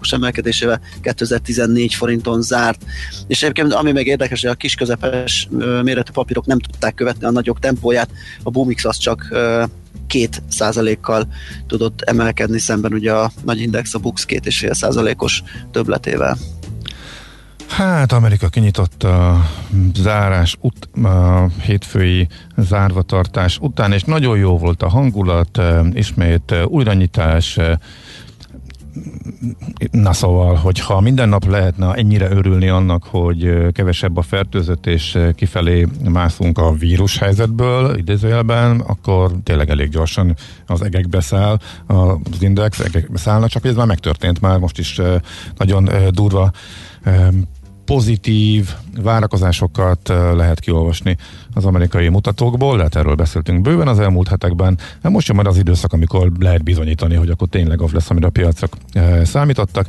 [0.00, 2.84] os emelkedésével 2014 forinton zárt.
[3.26, 5.48] És egyébként ami meg érdekes, hogy a kis közepes
[5.82, 8.10] méretű papírok nem tudták követni a nagyok tempóját,
[8.42, 9.28] a Bumix az csak
[10.06, 11.26] két százalékkal
[11.66, 16.36] tudott emelkedni szemben ugye a nagy index a Bux két és fél százalékos többletével.
[17.68, 19.50] Hát Amerika kinyitott a
[19.94, 25.60] zárás, ut- a hétfői zárvatartás után, és nagyon jó volt a hangulat,
[25.92, 27.58] ismét újranyitás,
[29.90, 35.86] Na szóval, hogyha minden nap lehetne ennyire örülni annak, hogy kevesebb a fertőzött és kifelé
[36.04, 43.18] mászunk a vírus helyzetből, idézőjelben, akkor tényleg elég gyorsan az egekbe száll, az index egekbe
[43.18, 45.00] szállna, csak ez már megtörtént már, most is
[45.56, 46.52] nagyon durva
[47.84, 48.70] pozitív
[49.02, 51.16] várakozásokat lehet kiolvasni
[51.54, 54.78] az amerikai mutatókból, hát erről beszéltünk bőven az elmúlt hetekben.
[55.02, 58.26] Hát most jön majd az időszak, amikor lehet bizonyítani, hogy akkor tényleg az lesz, amire
[58.26, 58.76] a piacok
[59.22, 59.86] számítottak.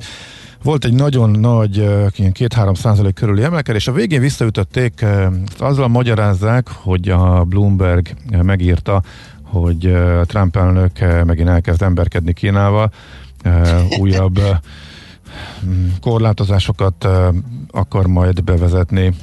[0.63, 1.77] Volt egy nagyon nagy,
[2.15, 5.05] ilyen 2-3 százalék körüli emelkedés, a végén visszaütötték,
[5.57, 8.07] azzal magyarázzák, hogy a Bloomberg
[8.41, 9.03] megírta,
[9.41, 12.91] hogy Trump elnök megint elkezd emberkedni Kínával,
[13.99, 14.39] újabb
[16.01, 17.07] korlátozásokat
[17.71, 19.13] akar majd bevezetni,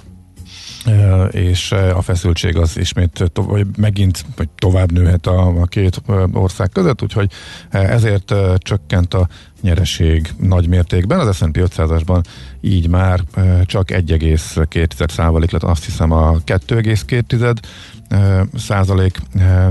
[1.31, 6.69] és a feszültség az ismét to- vagy megint vagy tovább nőhet a, a két ország
[6.69, 7.31] között, úgyhogy
[7.71, 9.29] ezért csökkent a
[9.61, 11.19] nyereség nagy mértékben.
[11.19, 12.23] Az S&P 500-asban
[12.61, 13.21] így már
[13.65, 17.57] csak 1,2 százalék lett, azt hiszem a 2,2
[18.57, 19.19] százalék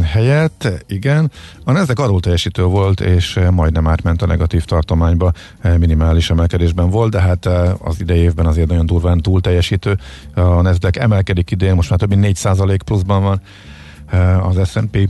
[0.04, 1.32] helyett, igen.
[1.64, 5.32] A Nasdaq alul teljesítő volt, és majdnem átment a negatív tartományba,
[5.78, 7.46] minimális emelkedésben volt, de hát
[7.80, 9.98] az idei évben azért nagyon durván túl teljesítő.
[10.34, 13.42] A Nasdaq emelkedik idén, most már több mint 4 százalék pluszban van
[14.42, 15.10] az S&P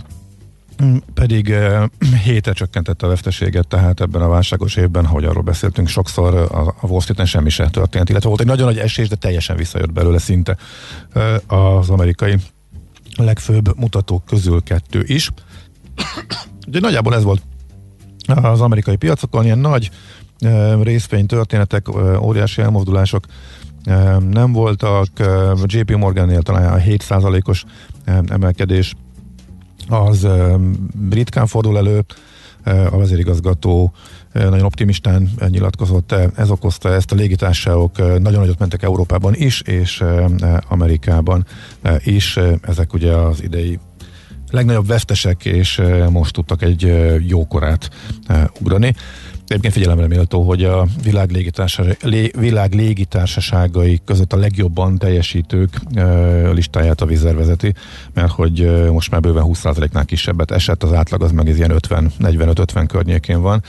[1.13, 1.54] pedig
[2.26, 6.36] hétre csökkentette a veszteséget, tehát ebben a válságos évben, ahogy arról beszéltünk, sokszor
[6.82, 9.91] a Wall Street-en semmi se történt, illetve volt egy nagyon nagy esés, de teljesen visszajött
[9.91, 10.58] belőle szinte
[11.48, 12.36] az amerikai
[13.17, 15.30] legfőbb mutatók közül kettő is.
[16.67, 17.41] Ugye nagyjából ez volt
[18.28, 19.91] az amerikai piacokon, ilyen nagy
[20.82, 21.88] részvény történetek,
[22.21, 23.25] óriási elmozdulások
[24.29, 25.08] nem voltak.
[25.63, 27.63] JP Morgannél talán a 7%-os
[28.27, 28.94] emelkedés
[29.88, 30.27] az
[31.10, 32.06] ritkán fordul elő,
[32.63, 33.94] a vezérigazgató
[34.34, 40.04] nagyon optimistán nyilatkozott, ez okozta ezt, a légitársaságok nagyon nagyot mentek Európában is, és
[40.67, 41.46] Amerikában
[42.04, 43.79] is, ezek ugye az idei
[44.50, 46.94] legnagyobb vesztesek, és most tudtak egy
[47.27, 47.90] jókorát
[48.60, 48.94] ugrani.
[49.48, 51.32] Egyébként figyelemre méltó, hogy a világ,
[52.02, 55.82] lé, világ légitársaságai között a legjobban teljesítők
[56.54, 57.73] listáját a vízer vezeti,
[58.13, 62.12] mert hogy most már bőven 20%-nál kisebbet esett, az átlag az meg ez ilyen 50,
[62.19, 63.63] 45-50 környékén van,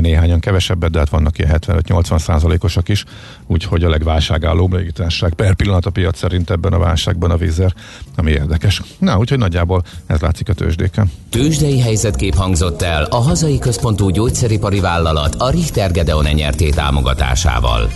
[0.00, 3.04] néhányan kevesebbet, de hát vannak ilyen 75-80 százalékosak is,
[3.46, 7.74] úgyhogy a legválságállóbb légitársaság per pillanat a piac szerint ebben a válságban a vízer,
[8.16, 8.82] ami érdekes.
[8.98, 11.12] Na, úgyhogy nagyjából ez látszik a tőzsdéken.
[11.30, 17.90] Tőzsdei helyzetkép hangzott el a hazai központú gyógyszeripari vállalat a Richter Gedeon nyerté támogatásával.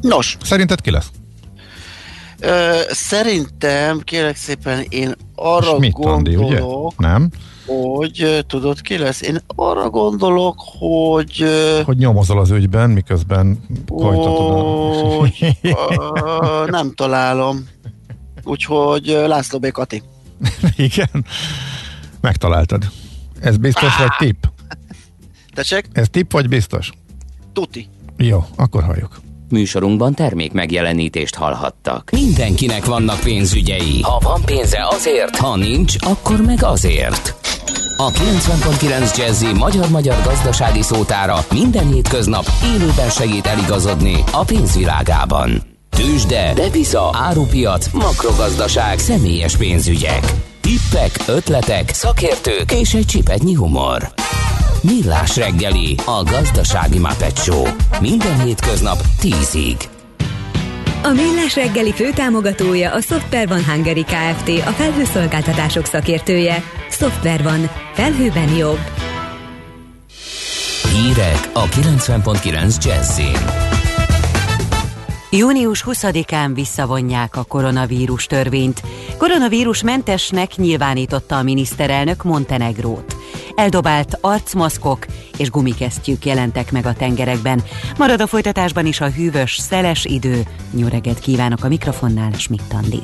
[0.00, 0.36] Nos.
[0.42, 1.10] Szerinted ki lesz?
[2.40, 6.58] Ö, szerintem, kérek szépen, én arra Schmidt Andi, ugye?
[6.58, 7.28] gondolok, Nem?
[7.66, 9.22] hogy tudod ki lesz?
[9.22, 11.44] Én arra gondolok, hogy
[11.84, 14.62] Hogy nyomozol az ügyben, miközben folytatod a...
[15.18, 17.68] hogy ö, nem találom.
[18.44, 19.70] Úgyhogy László B.
[19.70, 20.02] Kati.
[20.76, 21.24] Igen?
[22.20, 22.84] Megtaláltad.
[23.40, 24.44] Ez biztos vagy tipp?
[25.54, 25.88] Tessék?
[25.92, 26.90] Ez tipp vagy biztos?
[27.52, 27.88] Tuti.
[28.16, 29.20] Jó, akkor halljuk.
[29.50, 32.10] Műsorunkban termék megjelenítést hallhattak.
[32.12, 34.00] Mindenkinek vannak pénzügyei.
[34.02, 37.34] Ha van pénze azért, ha nincs, akkor meg azért.
[37.96, 45.62] A 90.9 Jazzy magyar-magyar gazdasági szótára minden hétköznap élőben segít eligazodni a pénzvilágában.
[45.90, 50.32] Tősde, depisza, árupiac, makrogazdaság, személyes pénzügyek.
[50.60, 54.12] Tippek, ötletek, szakértők és egy csipetnyi humor.
[54.82, 57.66] Millás reggeli, a gazdasági Muppet Show.
[58.00, 59.84] Minden hétköznap 10-ig.
[61.02, 64.48] A Millás reggeli főtámogatója a Software van Hungary Kft.
[64.48, 66.62] A felhőszolgáltatások szakértője.
[66.90, 67.70] Software van.
[67.94, 68.78] Felhőben jobb.
[70.92, 73.68] Hírek a 90.9 Jazzin.
[75.30, 78.82] Június 20-án visszavonják a koronavírus törvényt.
[79.18, 83.16] Koronavírus mentesnek nyilvánította a miniszterelnök Montenegrót.
[83.60, 85.06] Eldobált arcmaszkok
[85.36, 87.62] és gumikesztyűk jelentek meg a tengerekben.
[87.98, 90.42] Marad a folytatásban is a hűvös, szeles idő.
[90.88, 93.02] Reggelt kívánok a mikrofonnál, Schmidt Andi.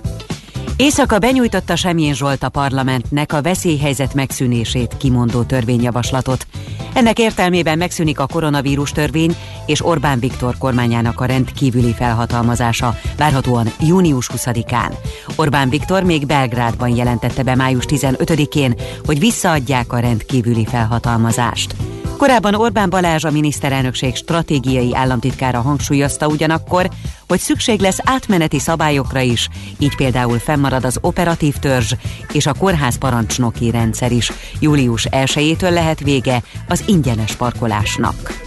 [0.77, 6.47] Éjszaka benyújtotta Semjén Zsolt a parlamentnek a veszélyhelyzet megszűnését kimondó törvényjavaslatot.
[6.95, 14.31] Ennek értelmében megszűnik a koronavírus törvény és Orbán Viktor kormányának a rendkívüli felhatalmazása, várhatóan június
[14.37, 14.93] 20-án.
[15.37, 18.75] Orbán Viktor még Belgrádban jelentette be május 15-én,
[19.05, 21.75] hogy visszaadják a rendkívüli felhatalmazást.
[22.17, 26.91] Korábban Orbán Balázs a miniszterelnökség stratégiai államtitkára hangsúlyozta ugyanakkor,
[27.29, 29.49] hogy szükség lesz átmeneti szabályokra is,
[29.79, 31.93] így például fennmarad az operatív törzs
[32.33, 34.33] és a kórház parancsnoki rendszer is.
[34.61, 38.46] Július 1-től lehet vége az ingyenes parkolásnak.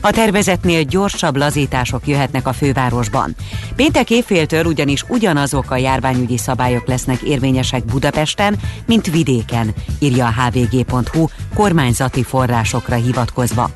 [0.00, 3.34] A tervezetnél gyorsabb lazítások jöhetnek a fővárosban.
[3.76, 11.26] Péntek évféltől ugyanis ugyanazok a járványügyi szabályok lesznek érvényesek Budapesten, mint vidéken, írja a hvg.hu
[11.54, 13.70] kormányzati forrásokra hivatkozva.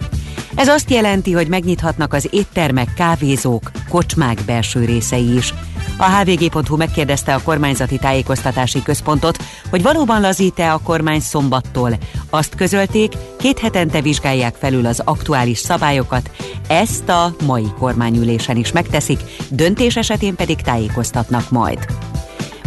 [0.54, 5.54] Ez azt jelenti, hogy megnyithatnak az éttermek, kávézók, kocsmák belső részei is.
[5.96, 9.38] A hvg.hu megkérdezte a kormányzati tájékoztatási központot,
[9.70, 11.90] hogy valóban lazít-e a kormány szombattól.
[12.30, 16.30] Azt közölték, két hetente vizsgálják felül az aktuális szabályokat,
[16.68, 19.20] ezt a mai kormányülésen is megteszik,
[19.50, 21.86] döntés esetén pedig tájékoztatnak majd.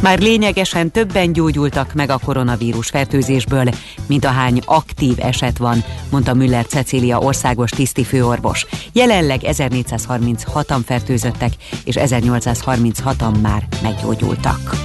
[0.01, 3.69] Már lényegesen többen gyógyultak meg a koronavírus fertőzésből,
[4.07, 8.65] mint ahány aktív eset van, mondta Müller Cecília országos tiszti főorvos.
[8.93, 11.51] Jelenleg 1436-an fertőzöttek,
[11.83, 14.75] és 1836-an már meggyógyultak.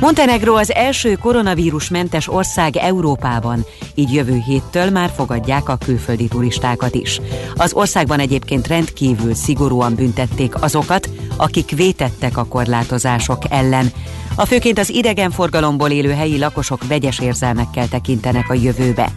[0.00, 7.20] Montenegro az első koronavírusmentes ország Európában, így jövő héttől már fogadják a külföldi turistákat is.
[7.54, 13.92] Az országban egyébként rendkívül szigorúan büntették azokat, akik vétettek a korlátozások ellen.
[14.34, 19.10] A főként az idegenforgalomból élő helyi lakosok vegyes érzelmekkel tekintenek a jövőbe.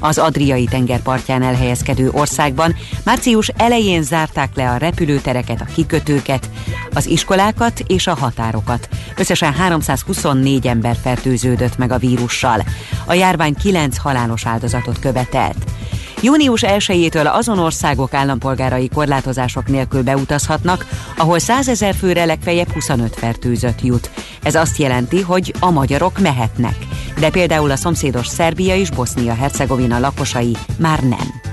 [0.00, 6.50] Az Adriai tengerpartján elhelyezkedő országban március elején zárták le a repülőtereket, a kikötőket,
[6.94, 8.88] az iskolákat és a határokat.
[9.16, 12.62] Összesen 324 ember fertőződött meg a vírussal.
[13.06, 15.64] A járvány 9 halálos áldozatot követelt.
[16.22, 23.82] Június 1-től azon országok állampolgárai korlátozások nélkül beutazhatnak, ahol 100 ezer főre legfeljebb 25 fertőzött
[23.82, 24.10] jut.
[24.42, 26.76] Ez azt jelenti, hogy a magyarok mehetnek,
[27.18, 31.51] de például a szomszédos Szerbia és Bosznia-Hercegovina lakosai már nem.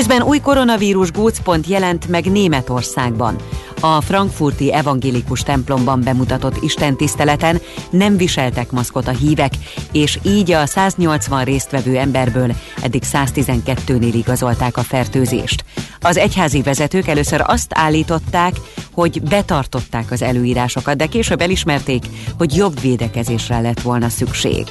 [0.00, 3.36] Közben új koronavírus gócpont jelent meg Németországban.
[3.80, 9.52] A frankfurti evangélikus templomban bemutatott istentiszteleten nem viseltek maszkot a hívek,
[9.92, 15.64] és így a 180 résztvevő emberből eddig 112-nél igazolták a fertőzést.
[16.00, 18.54] Az egyházi vezetők először azt állították,
[18.92, 22.04] hogy betartották az előírásokat, de később elismerték,
[22.38, 24.66] hogy jobb védekezésre lett volna szükség.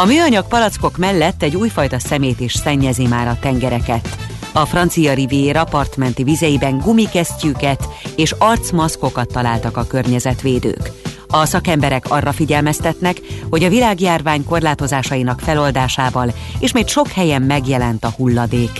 [0.00, 4.16] A műanyag palackok mellett egy újfajta szemét is szennyezi már a tengereket.
[4.52, 10.90] A francia riviera partmenti vizeiben gumikesztyűket és arcmaszkokat találtak a környezetvédők.
[11.28, 13.20] A szakemberek arra figyelmeztetnek,
[13.50, 18.70] hogy a világjárvány korlátozásainak feloldásával ismét sok helyen megjelent a hulladék.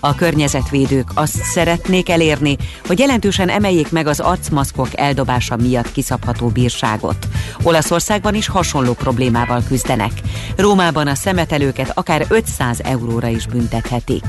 [0.00, 7.26] A környezetvédők azt szeretnék elérni, hogy jelentősen emeljék meg az arcmaszkok eldobása miatt kiszabható bírságot.
[7.62, 10.12] Olaszországban is hasonló problémával küzdenek.
[10.56, 14.24] Rómában a szemetelőket akár 500 euróra is büntethetik.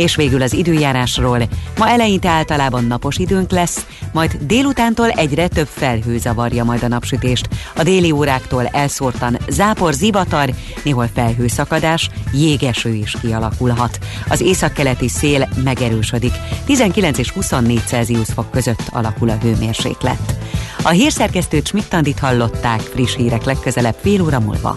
[0.00, 1.42] És végül az időjárásról.
[1.78, 7.48] Ma eleinte általában napos időnk lesz, majd délutántól egyre több felhő zavarja majd a napsütést.
[7.76, 10.50] A déli óráktól elszórtan zápor, zivatar,
[10.84, 13.98] néhol felhőszakadás, jégeső is kialakulhat.
[14.28, 16.32] Az északkeleti szél megerősödik.
[16.64, 20.38] 19 és 24 Celsius fok között alakul a hőmérséklet.
[20.82, 24.76] A hírszerkesztőt Smittandit hallották, friss hírek legközelebb fél óra múlva.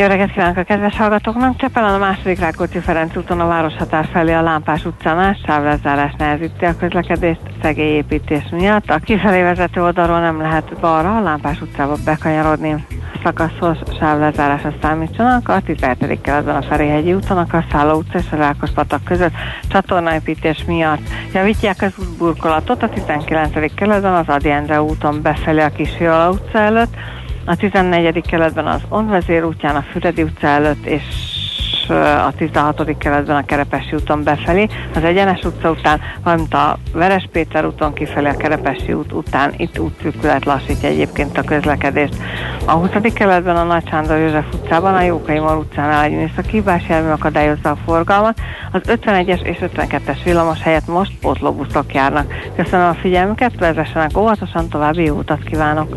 [0.00, 1.56] Jó reggelt kívánok a kedves hallgatóknak!
[1.56, 6.76] Csepelen a második Rákóczi Ferenc úton a Városhatár felé a Lámpás utcánál sávlezárás nehezíti a
[6.76, 8.90] közlekedést szegélyépítés miatt.
[8.90, 12.86] A kifelé vezető oldalról nem lehet balra a Lámpás utcába bekanyarodni.
[13.22, 16.20] Szakaszos sávlezárásra számítsanak a 17.
[16.20, 19.32] keletben a Ferihegyi úton, a Kasszálló utca és a Rákos patak között
[19.68, 21.00] csatornaépítés miatt.
[21.34, 23.74] Javítják az útburkolatot a 19.
[23.74, 26.94] keletben az Adi úton befelé a Kisviola utca előtt,
[27.44, 28.22] a 14.
[28.26, 31.02] keletben az Onvezér útján, a Füredi utca előtt, és
[32.26, 32.96] a 16.
[32.98, 38.28] keletben a Kerepesi úton befelé, az Egyenes utca után, valamint a Veres Péter úton kifelé
[38.28, 42.14] a Kerepesi út után, itt útszűkület lassítja egyébként a közlekedést.
[42.64, 42.90] A 20.
[43.14, 47.78] keletben a Nagy Sándor József utcában, a Jókai Mar utcánál egy műszaki hibásjármű akadályozza a
[47.84, 48.40] forgalmat,
[48.72, 52.34] az 51-es és 52-es villamos helyett most pótlóbuszok járnak.
[52.56, 55.96] Köszönöm a figyelmüket, vezessenek óvatosan, további jó utat kívánok!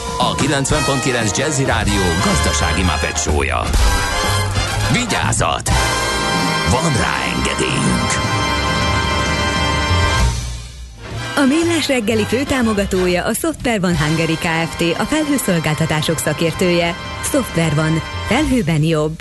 [0.23, 3.61] a 90.9 Jazzy Rádió gazdasági mapetsója.
[4.93, 5.69] Vigyázat!
[6.69, 8.11] Van rá engedélyünk!
[11.35, 14.99] A Millás reggeli főtámogatója a Software van Hungary Kft.
[14.99, 16.95] A felhőszolgáltatások szakértője.
[17.23, 18.01] Software van.
[18.27, 19.19] Felhőben jobb.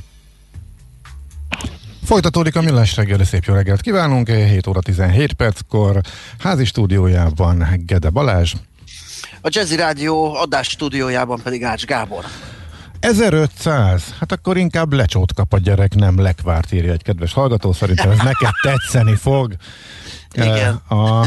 [2.05, 6.01] Folytatódik a millás reggeli, szép jó reggelt kívánunk, 7 óra 17 perckor,
[6.39, 8.53] házi stúdiójában Gede Balázs.
[9.43, 12.25] A Jazzy Rádió adás stúdiójában pedig Ács Gábor.
[13.01, 18.11] 1500, hát akkor inkább lecsót kap a gyerek, nem lekvárt írja egy kedves hallgató, szerintem
[18.11, 19.57] ez neked tetszeni fog.
[20.35, 20.83] Igen.
[20.89, 21.27] Eh, A,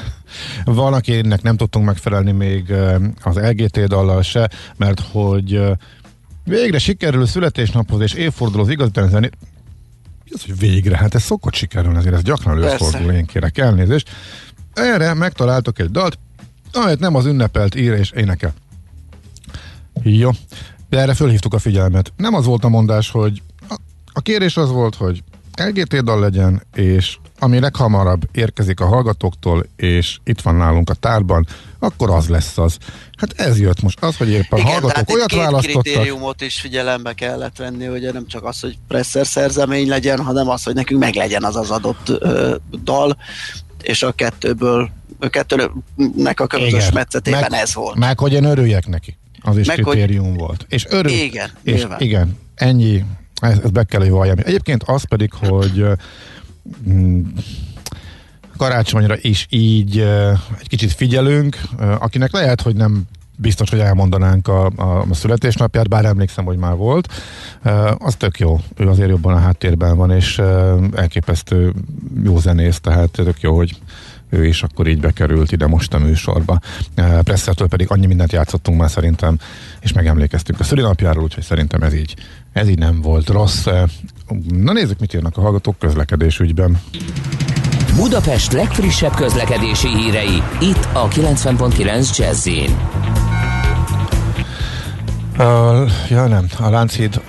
[0.64, 5.70] van, akinek nem tudtunk megfelelni még eh, az LGT dallal se, mert hogy eh,
[6.44, 9.36] végre sikerül születésnaphoz és évfordulóhoz igazi zenét.
[10.24, 10.96] Mi az, hogy végre?
[10.96, 14.10] Hát ez szokott sikerülni, azért ez gyakran előfordul, én kérek elnézést.
[14.74, 16.18] Erre megtaláltok egy dalt,
[16.72, 18.54] amelyet nem az ünnepelt ír és énekel.
[20.02, 20.30] Jó,
[20.88, 22.12] de erre fölhívtuk a figyelmet.
[22.16, 23.42] Nem az volt a mondás, hogy
[24.12, 25.22] a, kérés az volt, hogy
[25.56, 31.46] LGT dal legyen, és ami leghamarabb érkezik a hallgatóktól, és itt van nálunk a tárban,
[31.78, 32.78] akkor az lesz az.
[33.16, 34.02] Hát ez jött most.
[34.02, 35.82] Az, hogy éppen Igen, hallgatók itt olyat két választottak.
[35.82, 40.62] kritériumot is figyelembe kellett venni, hogy nem csak az, hogy presser szerzemény legyen, hanem az,
[40.62, 43.16] hogy nekünk meglegyen az az adott ö, dal,
[43.82, 47.96] és a kettőből, a kettőnek a közös metszetében Meg- ez volt.
[47.96, 49.16] Meg, hogy én örüljek neki.
[49.40, 50.66] Az is Meg, meg, hogy- kritérium volt.
[50.68, 51.12] És örül.
[51.12, 52.00] Igen, és nyilván.
[52.00, 53.04] igen, ennyi.
[53.40, 54.36] Ez, ez be kell, hogy valljam.
[54.42, 55.84] Egyébként az pedig, hogy
[56.90, 57.22] mm,
[58.56, 59.98] karácsonyra is így
[60.60, 61.58] egy kicsit figyelünk,
[61.98, 63.02] akinek lehet, hogy nem
[63.40, 67.12] biztos, hogy elmondanánk a, a, a születésnapját, bár emlékszem, hogy már volt.
[67.98, 68.60] Az tök jó.
[68.76, 70.38] Ő azért jobban a háttérben van, és
[70.94, 71.72] elképesztő
[72.24, 73.76] jó zenész, tehát tök jó, hogy
[74.30, 76.58] ő is akkor így bekerült ide most a műsorba.
[77.22, 79.38] Presszertől pedig annyi mindent játszottunk már szerintem,
[79.80, 82.14] és megemlékeztünk a szülinapjáról, úgyhogy szerintem ez így,
[82.52, 83.66] ez így nem volt rossz.
[84.48, 86.80] Na nézzük, mit írnak a hallgatók közlekedés ügyben.
[87.96, 92.48] Budapest legfrissebb közlekedési hírei, itt a 90.9 jazz
[95.38, 97.20] Uh, ja nem, a Lánchíd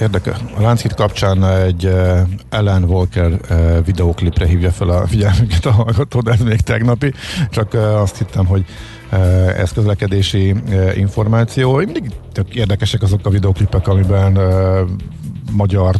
[0.00, 0.36] érdekes.
[0.56, 6.20] A Lánchíd kapcsán egy uh, Ellen Walker uh, videóklipre hívja fel a figyelmünket a hallgató,
[6.20, 7.12] de ez még tegnapi.
[7.50, 8.64] Csak uh, azt hittem, hogy
[9.12, 11.76] uh, ez közlekedési uh, információ.
[11.76, 14.88] Mindig tök érdekesek azok a videóklipek, amiben uh,
[15.50, 15.94] magyar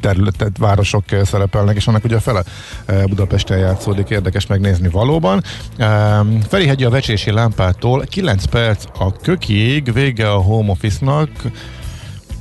[0.00, 2.42] területet, városok eh, szerepelnek, és annak ugye a fele
[2.86, 5.42] eh, Budapesten játszódik, érdekes megnézni valóban.
[5.78, 11.30] Um, Ferihegyi a vecsési lámpától 9 perc a kökiig, vége a home office-nak,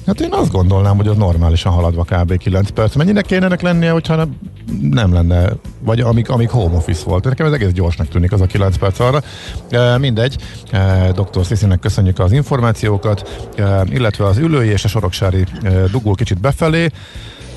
[0.09, 2.37] Hát én azt gondolnám, hogy az normálisan haladva kb.
[2.37, 2.95] 9 perc.
[2.95, 4.37] Mennyinek kéne ennek lennie, hogyha nem,
[4.81, 5.49] nem lenne,
[5.79, 7.23] vagy amíg, amíg home office volt.
[7.23, 9.21] Nekem ez egész gyorsnak tűnik az a 9 perc arra.
[9.69, 10.35] E, mindegy,
[10.71, 11.45] e, dr.
[11.45, 16.89] Sziszinek köszönjük az információkat, e, illetve az ülői és a soroksári e, dugul kicsit befelé.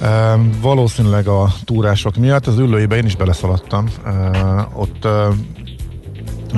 [0.02, 3.86] E, valószínűleg a túrások miatt az ülőibe én is beleszaladtam.
[4.04, 4.10] E,
[4.74, 5.28] ott e,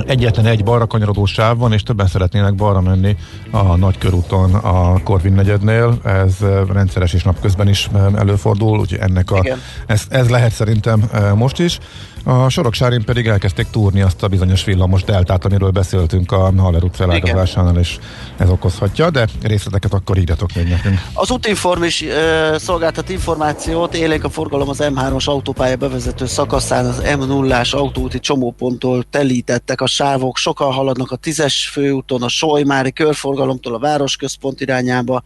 [0.05, 3.15] egyetlen egy balra kanyarodó sáv van, és többen szeretnének balra menni
[3.51, 5.99] a nagykörúton a Korvin negyednél.
[6.03, 6.35] Ez
[6.73, 9.61] rendszeres és napközben is előfordul, úgyhogy ennek a, Igen.
[9.85, 11.79] ez, ez lehet szerintem most is.
[12.27, 16.95] A Soroksárin pedig elkezdték túrni azt a bizonyos villamos deltát, amiről beszéltünk a Haller út
[16.95, 17.97] feláldozásánál, és
[18.37, 21.01] ez okozhatja, de részleteket akkor írjatok még nekünk.
[21.13, 27.01] Az Utinform is ö, szolgáltat információt, élénk a forgalom az M3-as autópálya bevezető szakaszán az
[27.03, 33.79] M0-ás autóúti csomóponttól telítettek a sávok, sokan haladnak a 10-es főúton, a Solymári körforgalomtól a
[33.79, 35.23] városközpont irányába,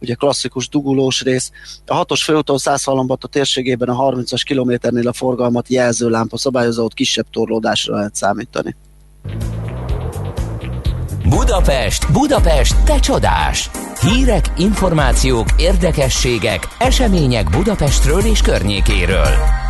[0.00, 1.50] ugye klasszikus dugulós rész.
[1.86, 2.58] A 6-os főúton
[3.20, 8.76] a térségében a 30-as kilométernél a forgalmat jelzőlámpa szabályozó, ott kisebb torlódásra lehet számítani.
[11.28, 13.70] Budapest, Budapest, te csodás!
[14.00, 19.61] Hírek, információk, érdekességek, események Budapestről és környékéről.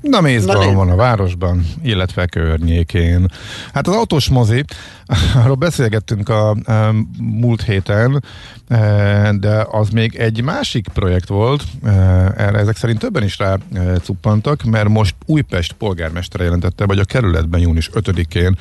[0.00, 3.28] Na mézban Na, van a városban, illetve környékén.
[3.72, 4.64] Hát az autós mozi,
[5.42, 8.24] arról beszélgettünk a, a múlt héten,
[8.68, 11.90] e, de az még egy másik projekt volt, e,
[12.36, 17.04] erre ezek szerint többen is rá e, cuppantak, mert most Újpest polgármestere jelentette, vagy a
[17.04, 18.58] kerületben június 5-én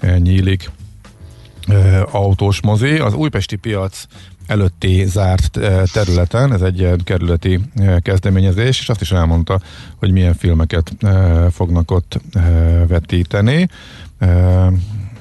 [0.00, 0.70] e, nyílik
[1.68, 2.98] e, autós mozi.
[2.98, 4.06] Az újpesti piac
[4.46, 9.60] előtti zárt eh, területen, ez egy ilyen kerületi eh, kezdeményezés, és azt is elmondta,
[9.96, 12.20] hogy milyen filmeket eh, fognak ott
[12.86, 13.68] vetíteni.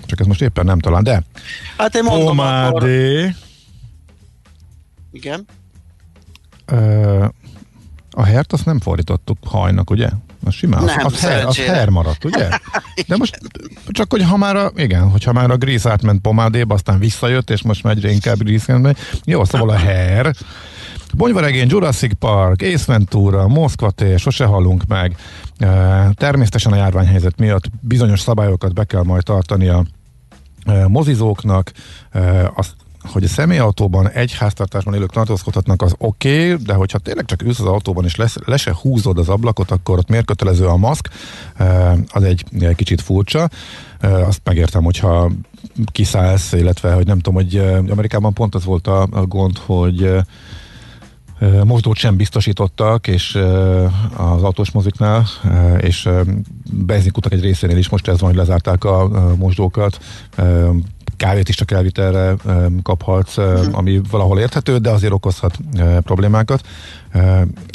[0.05, 1.23] Csak ez most éppen nem talán, de
[1.77, 2.89] Hát én mondom, akkor...
[5.11, 5.45] Igen.
[8.11, 10.09] a hert azt nem fordítottuk hajnak, ugye?
[10.45, 12.49] Az simán, Nem, az, her, az her maradt, ugye?
[13.07, 13.39] De most
[13.87, 17.61] csak, hogy ha már a, igen, hogyha már a Grease átment pomádéba, aztán visszajött, és
[17.61, 18.97] most megy inkább Grease megy.
[19.25, 20.35] Jó, szóval a her.
[21.13, 25.15] Bonyvaregény, Jurassic Park, Ace Ventura, Moszkva tér, sose hallunk meg.
[26.13, 29.85] Természetesen a járványhelyzet miatt bizonyos szabályokat be kell majd tartani a
[30.87, 31.71] mozizóknak,
[32.55, 32.75] azt
[33.05, 37.59] hogy a személyautóban egy háztartásban élők tartózkodhatnak, az oké, okay, de hogyha tényleg csak ülsz
[37.59, 41.09] az autóban és lesz, le se húzod az ablakot, akkor ott miért kötelező a maszk,
[41.57, 43.49] Eh, az egy, egy kicsit furcsa.
[43.99, 45.31] Eh, Azt megértem, hogyha
[45.91, 50.11] kiszállsz, illetve, hogy nem tudom, hogy eh, Amerikában pont az volt a, a gond, hogy
[51.63, 53.35] mosdót sem biztosítottak, és
[54.17, 55.25] az autós moziknál,
[55.79, 56.09] és
[56.71, 59.99] benzinkutak egy részénél is most ez van, hogy lezárták a mosdókat,
[61.17, 62.35] kávét is csak elvitelre
[62.83, 65.57] kaphatsz, eh, ami valahol érthető, de azért okozhat
[65.99, 66.61] problémákat.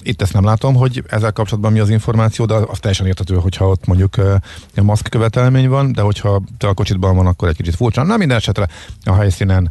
[0.03, 3.69] Itt ezt nem látom, hogy ezzel kapcsolatban mi az információ, de az teljesen érthető, hogyha
[3.69, 4.17] ott mondjuk
[4.83, 8.03] maszk követelmény van, de hogyha te a kocsitban van, akkor egy kicsit furcsa.
[8.03, 8.69] Na minden esetre
[9.05, 9.71] a helyszínen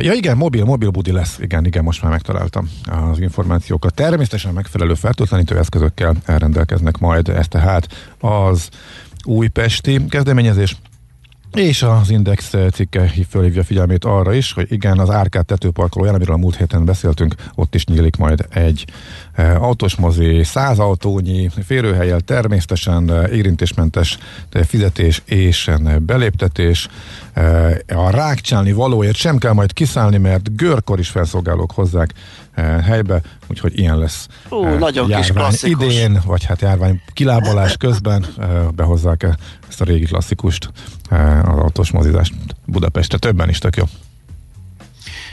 [0.00, 1.38] Ja igen, mobil, mobil budi lesz.
[1.38, 2.70] Igen, igen, most már megtaláltam
[3.10, 3.94] az információkat.
[3.94, 8.68] Természetesen megfelelő fertőtlenítő eszközökkel elrendelkeznek majd ez tehát az
[9.24, 10.76] újpesti kezdeményezés.
[11.54, 16.38] És az Index cikke fölhívja figyelmét arra is, hogy igen, az Árkád tetőparkolóján, amiről a
[16.38, 18.84] múlt héten beszéltünk, ott is nyílik majd egy
[19.34, 24.18] e, autós mozi, száz autónyi férőhelyel, természetesen e, érintésmentes
[24.50, 25.70] e, fizetés és
[26.00, 26.88] beléptetés.
[27.86, 32.14] A rákcsálni valóért sem kell majd kiszállni, mert görkor is felszolgálók hozzák
[32.82, 35.94] helybe, úgyhogy ilyen lesz Ú, e, nagyon kis járvány klasszikus.
[35.94, 39.36] idén, vagy hát járvány kilábalás közben e, behozzák e,
[39.68, 40.70] ezt a régi klasszikust,
[41.08, 42.34] e, az autós mozizást
[42.66, 43.18] Budapestre.
[43.18, 43.84] Többen is tök jó.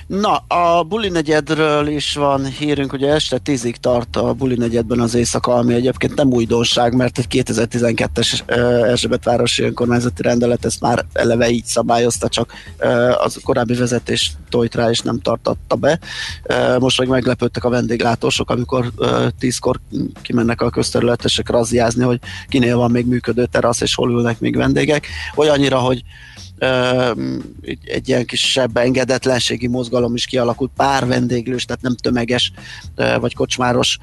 [0.08, 5.16] Na, a Buli negyedről is van hírünk, hogy este 10-ig tart a Buli negyedben az
[5.16, 11.50] éjszaka, ami egyébként nem újdonság, mert egy 2012-es ö, Erzsébetvárosi önkormányzati rendelet ezt már eleve
[11.50, 12.54] így szabályozta, csak
[13.18, 16.00] az korábbi vezetés tojt rá és nem tartatta be.
[16.80, 19.80] Most meg meglepődtek a vendéglátósok, amikor ö, 10-kor
[20.22, 25.08] kimennek a közterületesek razziázni, hogy kinél van még működő terasz, és hol ülnek még vendégek.
[25.36, 26.04] Olyannyira, hogy
[27.62, 32.52] egy, egy ilyen kisebb engedetlenségi mozgalom is kialakult, pár vendéglős, tehát nem tömeges
[33.20, 33.98] vagy kocsmáros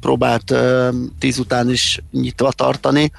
[0.00, 0.54] próbált
[1.18, 3.12] tíz után is nyitva tartani,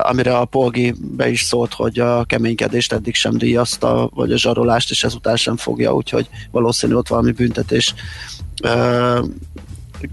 [0.00, 4.90] amire a Polgi be is szólt, hogy a keménykedést eddig sem díjazta, vagy a zsarolást,
[4.90, 7.94] és ezután sem fogja, úgyhogy valószínű ott valami büntetés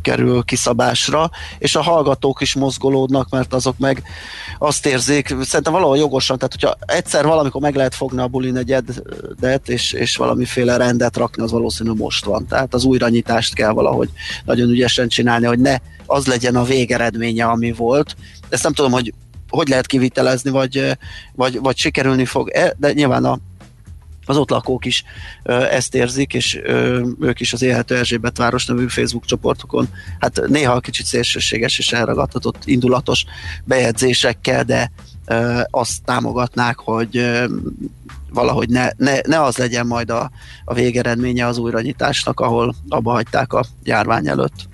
[0.01, 4.03] kerül kiszabásra, és a hallgatók is mozgolódnak, mert azok meg
[4.57, 9.69] azt érzik, szerintem valahol jogosan, tehát hogyha egyszer valamikor meg lehet fogni a buli negyedet,
[9.69, 12.47] és, és valamiféle rendet rakni, az valószínű most van.
[12.47, 14.09] Tehát az újranyitást kell valahogy
[14.45, 15.75] nagyon ügyesen csinálni, hogy ne
[16.05, 18.15] az legyen a végeredménye, ami volt.
[18.49, 19.13] Ezt nem tudom, hogy
[19.49, 20.97] hogy lehet kivitelezni, vagy,
[21.35, 23.39] vagy, vagy sikerülni fog, de nyilván a
[24.26, 25.03] az ott lakók is
[25.72, 26.61] ezt érzik, és
[27.19, 32.61] ők is az Élhető Erzsébet város nevű Facebook csoportukon, hát néha kicsit szélsőséges és elragadtatott
[32.65, 33.26] indulatos
[33.63, 34.91] bejegyzésekkel, de
[35.69, 37.41] azt támogatnák, hogy
[38.34, 40.32] valahogy ne, ne, ne az legyen majd a,
[40.65, 44.67] a végeredménye az újranyitásnak, ahol abba hagyták a járvány előtt.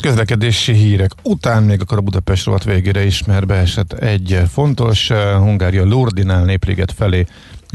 [0.00, 5.08] Közlekedési hírek után még akkor a Budapest rovat végére is, mert beesett egy fontos
[5.38, 7.26] Hungária Lourdinál népliget felé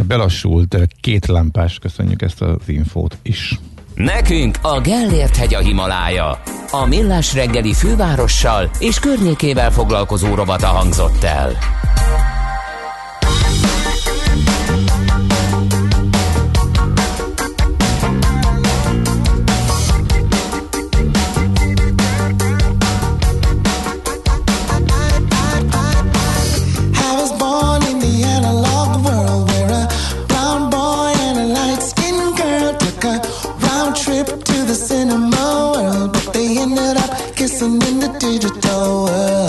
[0.07, 3.59] belassult uh, két lámpás, köszönjük ezt az infót is.
[3.95, 6.41] Nekünk a Gellért hegy a Himalája.
[6.71, 11.57] A Millás reggeli fővárossal és környékével foglalkozó rovata hangzott el.
[38.71, 39.40] your.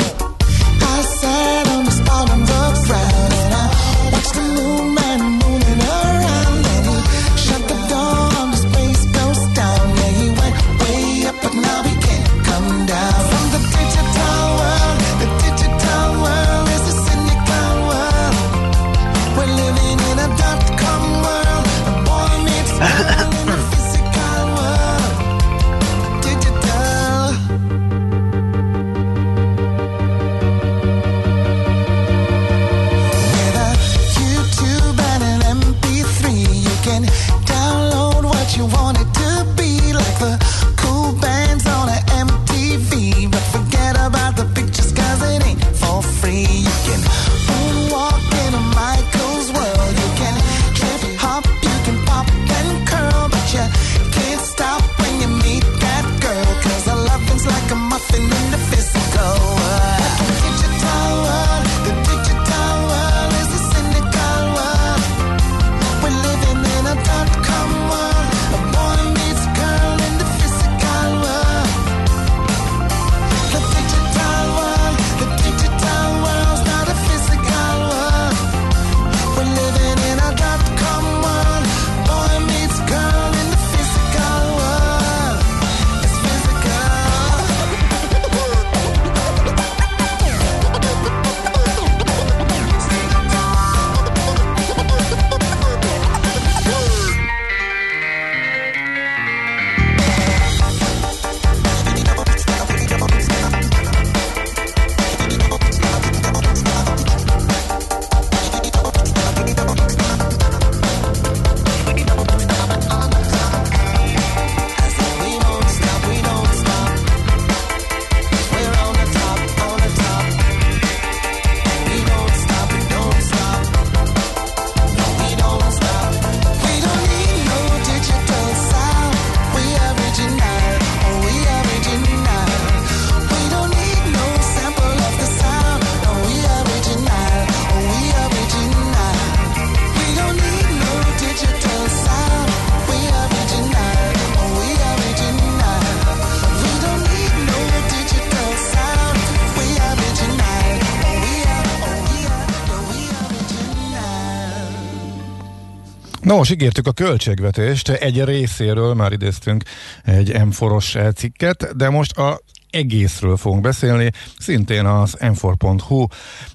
[156.33, 159.62] No, most ígértük a költségvetést, egy részéről már idéztünk
[160.05, 166.07] egy M4-os cikket, de most a egészről fogunk beszélni, szintén az m4.hu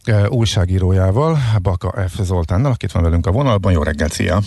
[0.04, 2.20] eh, újságírójával, Baka F.
[2.22, 3.72] Zoltánnal, akit van velünk a vonalban.
[3.72, 4.40] Jó reggelt, szia!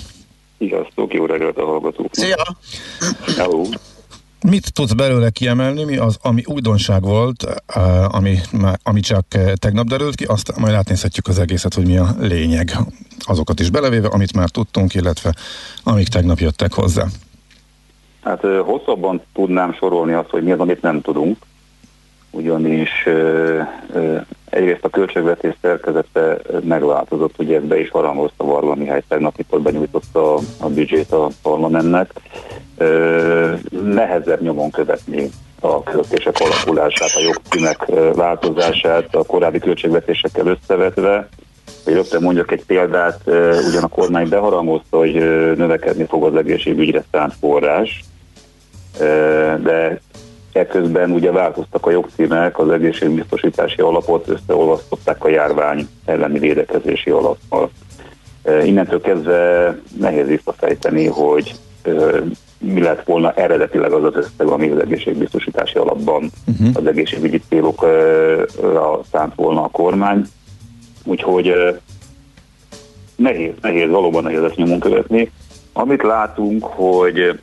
[0.59, 2.15] Sziasztok, jó reggelt a hallgatóknak.
[2.15, 2.57] Szia!
[3.37, 3.63] Hello.
[4.47, 9.87] Mit tudsz belőle kiemelni, mi az, ami újdonság volt, eh, ami, már- ami csak tegnap
[9.87, 12.73] derült ki, azt majd átnézhetjük az egészet, hogy mi a lényeg.
[13.31, 15.35] Azokat is belevéve, amit már tudtunk, illetve
[15.85, 17.05] amik tegnap jöttek hozzá.
[18.23, 21.37] Hát hosszabban tudnám sorolni azt, hogy mi az, amit nem tudunk,
[22.31, 23.61] ugyanis ö,
[23.93, 24.17] ö,
[24.51, 30.35] egyrészt a költségvetés szerkezete megváltozott, ugye ezt be is harangozta Varga Mihály tegnap, mikor benyújtotta
[30.35, 32.11] a, a büdzsét a parlamentnek.
[32.77, 41.29] Ö, nehezebb nyomon követni a költések alakulását, a jogcímek ö, változását a korábbi költségvetésekkel összevetve.
[41.85, 43.21] Hogy rögtön mondjak egy példát,
[43.69, 45.15] ugyan a kormány beharangozta, hogy
[45.57, 48.05] növekedni fog az egészségügyre szánt forrás,
[49.63, 50.01] de
[50.53, 57.71] ekközben ugye változtak a jogcímek, az egészségbiztosítási alapot összeolvasztották a járvány elleni védekezési alappal.
[58.43, 61.55] Ö, Innentől kezdve nehéz visszafejteni, hogy
[62.59, 66.69] mi lett volna eredetileg az az összeg, ami az egészségbiztosítási alapban uh-huh.
[66.75, 70.25] az egészségügyi célokra szánt volna a kormány.
[71.05, 71.55] Úgyhogy
[73.17, 75.31] nehéz, nehéz, valóban nehéz ezt nyomon követni.
[75.73, 77.41] Amit látunk, hogy,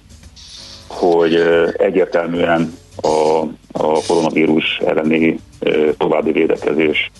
[0.87, 1.35] hogy
[1.77, 3.41] egyértelműen a,
[3.71, 5.39] a koronavírus elleni
[5.97, 7.11] további védekezés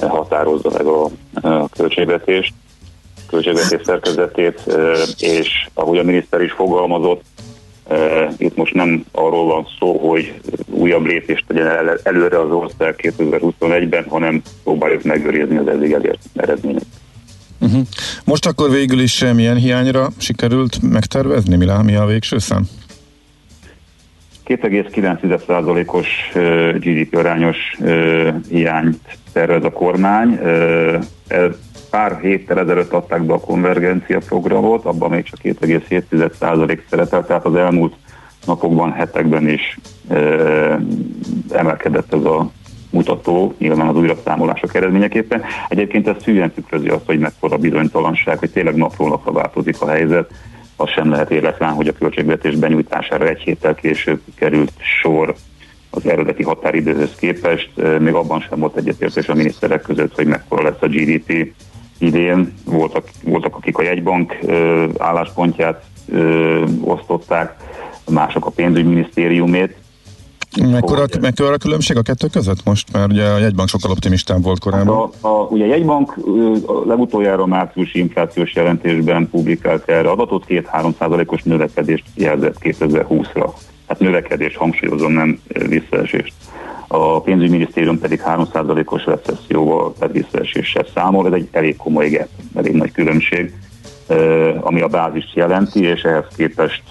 [0.00, 1.04] határozza meg a,
[1.48, 2.52] a költségvetést,
[3.28, 4.76] költségvetés szerkezetét,
[5.18, 7.22] és ahogy a miniszter is fogalmazott,
[8.36, 14.04] itt most nem arról van szó, hogy újabb lépést tegyen el, előre az ország 2021-ben,
[14.08, 16.86] hanem próbáljuk megőrizni az eddig elért eredményeket.
[17.60, 17.82] Uh-huh.
[18.24, 21.56] Most akkor végül is milyen hiányra sikerült megtervezni?
[21.56, 22.68] Mi, mi a végső szám?
[24.46, 27.56] 2,9%-os ö, GDP arányos
[28.48, 28.98] hiányt
[29.32, 30.38] tervez a kormány.
[31.26, 31.50] Ez
[31.92, 37.54] Pár héttel ezelőtt adták be a konvergencia programot, abban még csak 2,7% szerepel, tehát az
[37.54, 37.94] elmúlt
[38.46, 39.78] napokban, hetekben is
[40.08, 40.74] ö,
[41.50, 42.50] emelkedett ez a
[42.90, 45.42] mutató, nyilván az újraszámolások eredményeképpen.
[45.68, 50.30] Egyébként ez hülyen tükrözi azt, hogy mekkora bizonytalanság, hogy tényleg napról napra változik a helyzet.
[50.76, 55.34] Az sem lehet életlen, hogy a költségvetés benyújtására egy héttel később került sor
[55.90, 57.70] az eredeti határidőhöz képest.
[57.98, 61.52] Még abban sem volt egyetértés a miniszterek között, hogy mekkora lesz a GDP
[62.02, 62.52] idén.
[62.64, 64.38] Voltak, voltak akik a jegybank
[64.98, 65.82] álláspontját
[66.80, 67.56] osztották,
[68.10, 69.76] mások a pénzügyminisztériumét.
[70.60, 72.92] Mekkora, mekkora a különbség a kettő között most?
[72.92, 75.10] Mert ugye a jegybank sokkal optimistább volt korábban.
[75.20, 76.16] A, a, ugye a jegybank
[76.66, 83.50] a legutoljára márciusi inflációs jelentésben publikált erre adatot, 2-3 százalékos növekedést jelzett 2020-ra.
[83.88, 86.32] Hát növekedés, hangsúlyozom, nem visszaesést.
[86.94, 92.72] A pénzügyminisztérium pedig 3 százalékos recesszióval, tehát visszaeséssel számol, ez egy elég komoly gap, elég
[92.72, 93.52] nagy különbség,
[94.60, 96.82] ami a bázist jelenti, és ehhez képest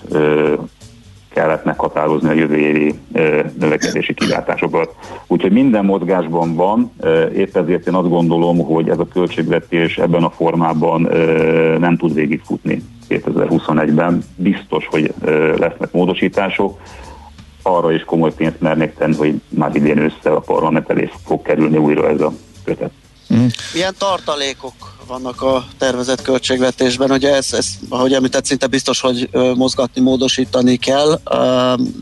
[1.33, 2.93] kellett meghatározni a jövő évi
[3.59, 4.95] növekedési kilátásokat.
[5.27, 6.91] Úgyhogy minden mozgásban van,
[7.35, 11.01] épp ezért én azt gondolom, hogy ez a költségvetés ebben a formában
[11.79, 14.23] nem tud végigfutni 2021-ben.
[14.35, 15.13] Biztos, hogy
[15.57, 16.79] lesznek módosítások,
[17.61, 21.77] arra is komoly pénzt mernék tenni, hogy már idén össze a parlament elé fog kerülni
[21.77, 22.33] újra ez a
[22.63, 22.91] kötet.
[23.73, 24.73] Milyen tartalékok
[25.07, 27.11] vannak a tervezett költségvetésben?
[27.11, 31.19] Ugye ez, ez ahogy említett, szinte biztos, hogy mozgatni, módosítani kell.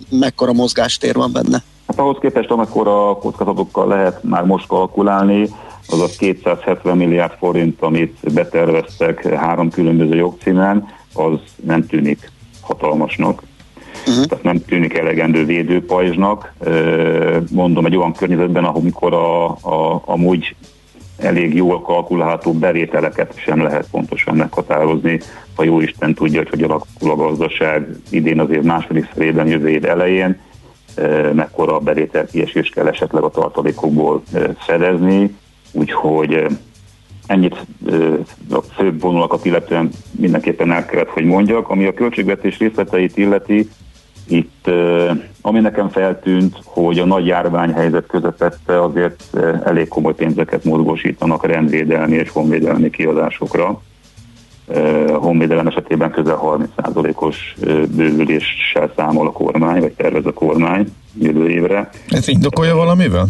[0.09, 1.63] Mekkora mozgástér van benne?
[1.87, 5.49] Hát ahhoz képest, amekkora kockázatokkal lehet már most kalkulálni,
[5.87, 12.31] az a 270 milliárd forint, amit beterveztek három különböző jogcímen, az nem tűnik
[12.61, 13.43] hatalmasnak.
[14.09, 14.25] Uh-huh.
[14.25, 16.53] Tehát nem tűnik elegendő védőpajzsnak.
[17.51, 20.55] Mondom, egy olyan környezetben, ahol mikor a, a, amúgy
[21.17, 25.19] elég jól kalkulálható bevételeket sem lehet pontosan meghatározni.
[25.55, 30.39] Ha jó Isten tudja, hogy alakul a gazdaság idén azért második felében, jövő év elején,
[31.33, 34.23] mekkora bevétel kiesés kell esetleg a tartalékokból
[34.57, 35.35] fedezni,
[35.71, 36.45] úgyhogy
[37.27, 37.65] ennyit
[38.51, 41.69] a főbb vonulakat illetően mindenképpen el kellett, hogy mondjak.
[41.69, 43.69] Ami a költségvetés részleteit illeti,
[44.29, 44.69] itt,
[45.41, 52.29] ami nekem feltűnt, hogy a nagy járványhelyzet közepette azért elég komoly pénzeket mozgósítanak rendvédelmi és
[52.29, 53.81] honvédelmi kiadásokra.
[55.07, 60.87] A honvédelem esetében közel 30%-os eh, bővüléssel számol a kormány, vagy tervez a kormány
[61.19, 61.89] jövő évre.
[62.07, 63.27] Ez indokolja valamivel?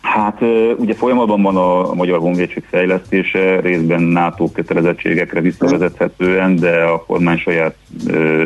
[0.00, 0.40] Hát
[0.76, 7.74] ugye folyamatban van a, Magyar Honvédség fejlesztése, részben NATO kötelezettségekre visszavezethetően, de a kormány saját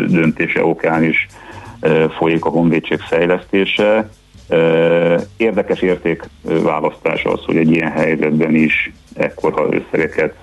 [0.09, 1.27] döntése okán is
[2.19, 4.11] folyik a honvédség fejlesztése.
[5.37, 10.35] Érdekes értékválasztás az, hogy egy ilyen helyzetben is ekkora összegeket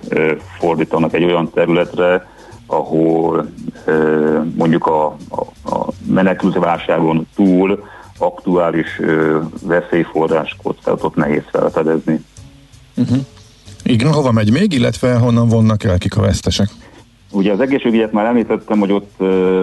[0.60, 2.28] fordítanak egy olyan területre,
[2.66, 3.50] ahol
[4.56, 5.42] mondjuk a, a,
[5.76, 7.84] a menekültválságon túl
[8.18, 9.00] aktuális
[9.62, 12.20] veszélyforrás kockázatot nehéz felfedezni.
[12.96, 13.18] Uh-huh.
[13.84, 16.70] Igen, hova megy még, illetve honnan vonnak el, kik a vesztesek?
[17.32, 19.14] Ugye az egészségügyet már említettem, hogy ott,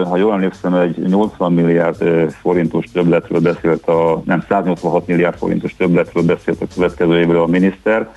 [0.09, 6.23] ha jól emlékszem, egy 80 milliárd forintos többletről beszélt a, nem, 186 milliárd forintos többletről
[6.23, 8.09] beszélt a következő évre a miniszter.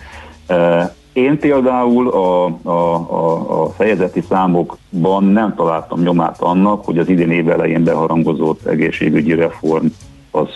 [1.12, 7.30] Én például a, a, a, a fejezeti számokban nem találtam nyomát annak, hogy az idén
[7.30, 9.86] év elején beharangozott egészségügyi reform
[10.30, 10.48] az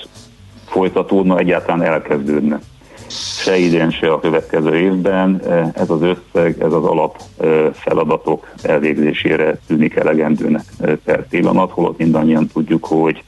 [0.66, 2.60] folytatódna, egyáltalán elkezdődne.
[3.08, 5.42] Se idén, se a következő évben
[5.74, 11.98] ez az összeg, ez az alap eh, feladatok elvégzésére tűnik elegendőnek eh, per pillanat, holott
[11.98, 13.24] mindannyian tudjuk, hogy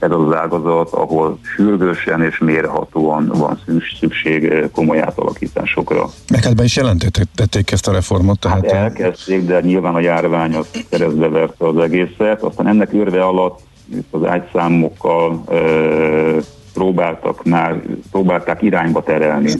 [0.00, 6.10] ez az az ágazat, ahol sürgősen és mérhatóan van szüks- szükség komoly átalakításokra.
[6.30, 10.54] Meg hát be is jelentették ezt a reformot, tehát Hát elkezdték, de nyilván a járvány
[10.54, 12.42] az keresztbe verte az egészet.
[12.42, 13.60] Aztán ennek örve alatt
[14.10, 15.44] az ágyszámokkal
[16.74, 19.52] próbáltak már, próbálták irányba terelni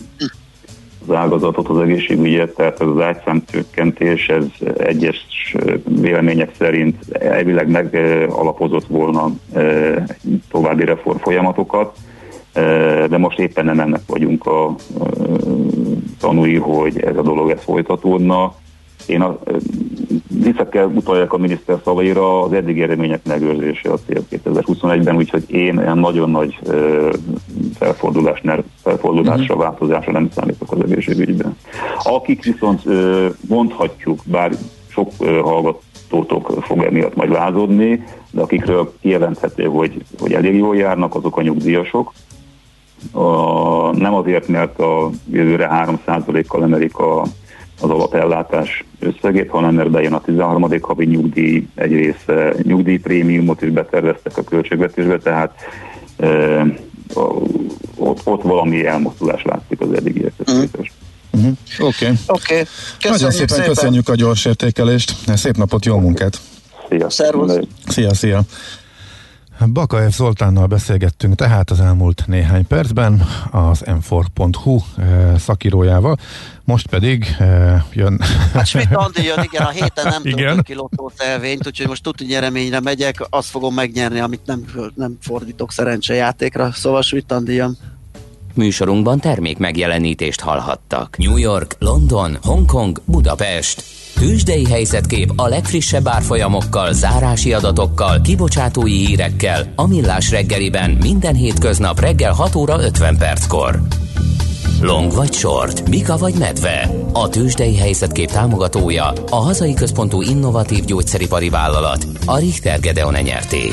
[1.07, 4.45] az ágazatot, az egészségügyet, tehát ez az ágyszám csökkentés, ez
[4.77, 5.55] egyes
[5.85, 9.31] vélemények szerint elvileg megalapozott volna
[10.51, 11.97] további reform folyamatokat,
[13.09, 14.75] de most éppen nem ennek vagyunk a
[16.21, 18.55] tanúi, hogy ez a dolog ez folytatódna.
[19.07, 19.38] Én a,
[20.28, 25.78] vissza kell utaljak a miniszter szavaira, az eddig eredmények megőrzése a cél 2021-ben, úgyhogy én
[25.78, 26.59] olyan nagyon nagy
[27.78, 28.42] felfordulás,
[28.82, 31.57] felfordulásra, változásra nem számítok az egészségügyben.
[32.03, 32.82] Akik viszont
[33.48, 34.53] mondhatjuk, bár
[34.88, 35.11] sok
[35.42, 41.42] hallgatótok fog emiatt majd lázodni, de akikről kijelenthető, hogy, hogy elég jól járnak, azok a
[41.42, 42.12] nyugdíjasok.
[43.12, 43.22] A,
[43.96, 47.24] nem azért, mert a jövőre 3%-kal emelik a
[47.81, 50.81] az alapellátás összegét, hanem mert bejön a 13.
[50.81, 55.55] havi nyugdíj, egy része nyugdíjprémiumot is beterveztek a költségvetésbe, tehát
[56.16, 56.66] e,
[57.97, 60.93] ott, ott valami elmozdulás látszik az eddigiekhez képest.
[61.31, 61.53] Uh-huh.
[61.78, 62.05] Oké.
[62.05, 62.16] Okay.
[62.26, 62.55] Oké.
[62.55, 63.11] Okay.
[63.11, 65.14] Nagyon szépen, szépen köszönjük a gyors értékelést.
[65.35, 66.41] Szép napot, jó munkát!
[66.89, 67.11] Szia!
[67.11, 67.59] Szervusz!
[67.87, 68.41] Szia, szia!
[69.67, 76.17] Bakaev Zoltánnal beszélgettünk tehát az elmúlt néhány percben az m4.hu eh, szakírójával,
[76.65, 78.21] most pedig eh, jön...
[78.53, 80.37] Hát Schmidt Andi jön, igen, a héten nem Igen.
[80.37, 85.73] töltök ki lottószelvényt, úgyhogy most tudni nyereményre megyek, azt fogom megnyerni, amit nem, nem fordítok
[85.73, 87.77] szerencsejátékra, szóval Schmidt Andi jön.
[88.55, 91.17] Műsorunkban termék megjelenítést hallhattak.
[91.19, 93.99] New York, London, Hongkong, Budapest.
[94.19, 102.33] Tőzsdei helyzetkép a legfrissebb árfolyamokkal, zárási adatokkal, kibocsátói hírekkel, a Millás reggeliben minden hétköznap reggel
[102.33, 103.81] 6 óra 50 perckor.
[104.81, 106.91] Long vagy short, Mika vagy medve.
[107.13, 113.73] A tőzsdei helyzetkép támogatója, a hazai központú innovatív gyógyszeripari vállalat, a Richter Gedeon nyerté.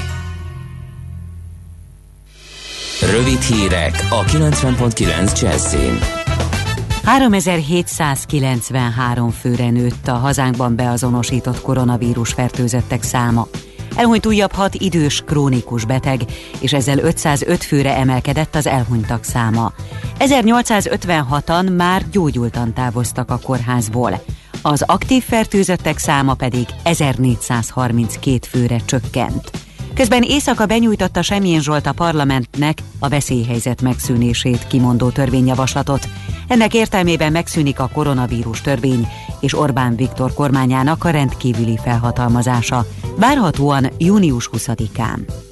[3.11, 6.26] Rövid hírek a 90.9 Jazzin.
[7.07, 13.47] 3793 főre nőtt a hazánkban beazonosított koronavírus fertőzöttek száma.
[13.95, 16.21] Elhunyt újabb hat idős, krónikus beteg,
[16.59, 19.73] és ezzel 505 főre emelkedett az elhunytak száma.
[20.19, 24.23] 1856-an már gyógyultan távoztak a kórházból.
[24.61, 29.66] Az aktív fertőzöttek száma pedig 1432 főre csökkent.
[29.97, 36.07] Közben éjszaka benyújtotta Semjén Zsolt a parlamentnek a veszélyhelyzet megszűnését kimondó törvényjavaslatot.
[36.47, 39.07] Ennek értelmében megszűnik a koronavírus törvény
[39.39, 42.85] és Orbán Viktor kormányának a rendkívüli felhatalmazása,
[43.15, 45.46] várhatóan június 20-án.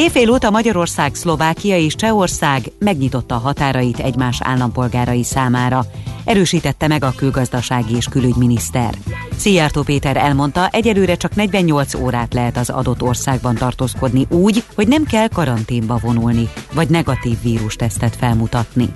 [0.00, 5.84] Éjfél óta Magyarország, Szlovákia és Csehország megnyitotta a határait egymás állampolgárai számára,
[6.24, 8.94] erősítette meg a külgazdasági és külügyminiszter.
[9.36, 15.04] Szijjártó Péter elmondta, egyelőre csak 48 órát lehet az adott országban tartózkodni úgy, hogy nem
[15.04, 18.92] kell karanténba vonulni, vagy negatív vírustesztet felmutatni.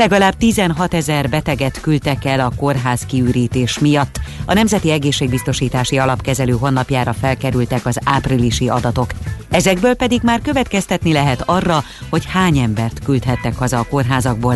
[0.00, 4.20] Legalább 16 ezer beteget küldtek el a kórház kiürítés miatt.
[4.46, 9.10] A Nemzeti Egészségbiztosítási Alapkezelő honlapjára felkerültek az áprilisi adatok.
[9.50, 14.54] Ezekből pedig már következtetni lehet arra, hogy hány embert küldhettek haza a kórházakból,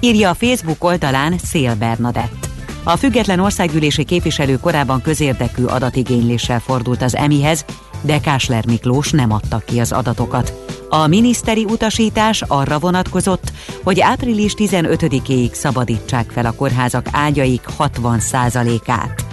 [0.00, 2.48] írja a Facebook oldalán Szél Bernadett.
[2.82, 7.64] A független országgyűlési képviselő korábban közérdekű adatigényléssel fordult az emihez,
[8.00, 10.52] de Kásler Miklós nem adta ki az adatokat.
[10.88, 13.52] A miniszteri utasítás arra vonatkozott,
[13.82, 19.24] hogy április 15-éig szabadítsák fel a kórházak ágyaik 60%-át.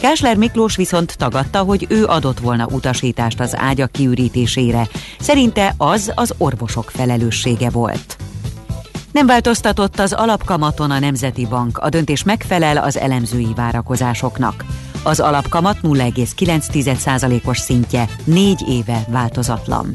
[0.00, 4.88] Kásler Miklós viszont tagadta, hogy ő adott volna utasítást az ágyak kiürítésére.
[5.18, 8.16] Szerinte az az orvosok felelőssége volt.
[9.12, 14.64] Nem változtatott az alapkamaton a Nemzeti Bank, a döntés megfelel az elemzői várakozásoknak.
[15.02, 19.90] Az alapkamat 0,9%-os szintje négy éve változatlan.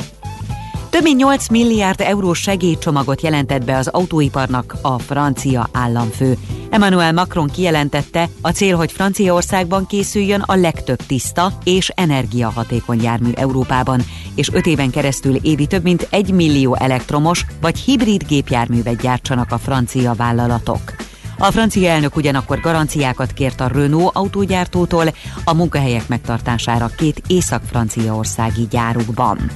[0.94, 6.38] Több mint 8 milliárd eurós segélycsomagot jelentett be az autóiparnak a francia államfő.
[6.70, 14.02] Emmanuel Macron kijelentette, a cél, hogy Franciaországban készüljön a legtöbb tiszta és energiahatékony jármű Európában,
[14.36, 19.58] és 5 éven keresztül évi több mint 1 millió elektromos vagy hibrid gépjárművet gyártsanak a
[19.58, 21.13] francia vállalatok.
[21.44, 25.14] A francia elnök ugyanakkor garanciákat kért a Renault autógyártótól
[25.44, 29.52] a munkahelyek megtartására két észak-franciaországi gyárukban.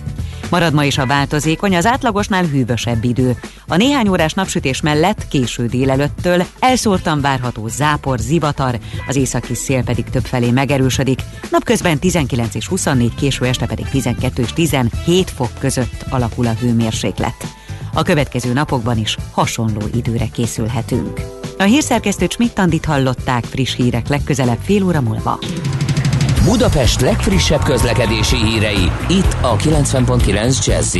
[0.49, 3.37] Marad ma is a változékony, az átlagosnál hűvösebb idő.
[3.67, 10.09] A néhány órás napsütés mellett késő délelőttől elszórtan várható zápor, zivatar, az északi szél pedig
[10.09, 11.19] többfelé megerősödik.
[11.51, 17.66] Napközben 19 és 24, késő este pedig 12 és 17 fok között alakul a hőmérséklet.
[17.97, 21.21] A következő napokban is hasonló időre készülhetünk.
[21.57, 25.39] A hírszerkesztő Csmittandit hallották friss hírek legközelebb fél óra múlva.
[26.43, 30.95] Budapest legfrissebb közlekedési hírei, itt a 90.9 jazz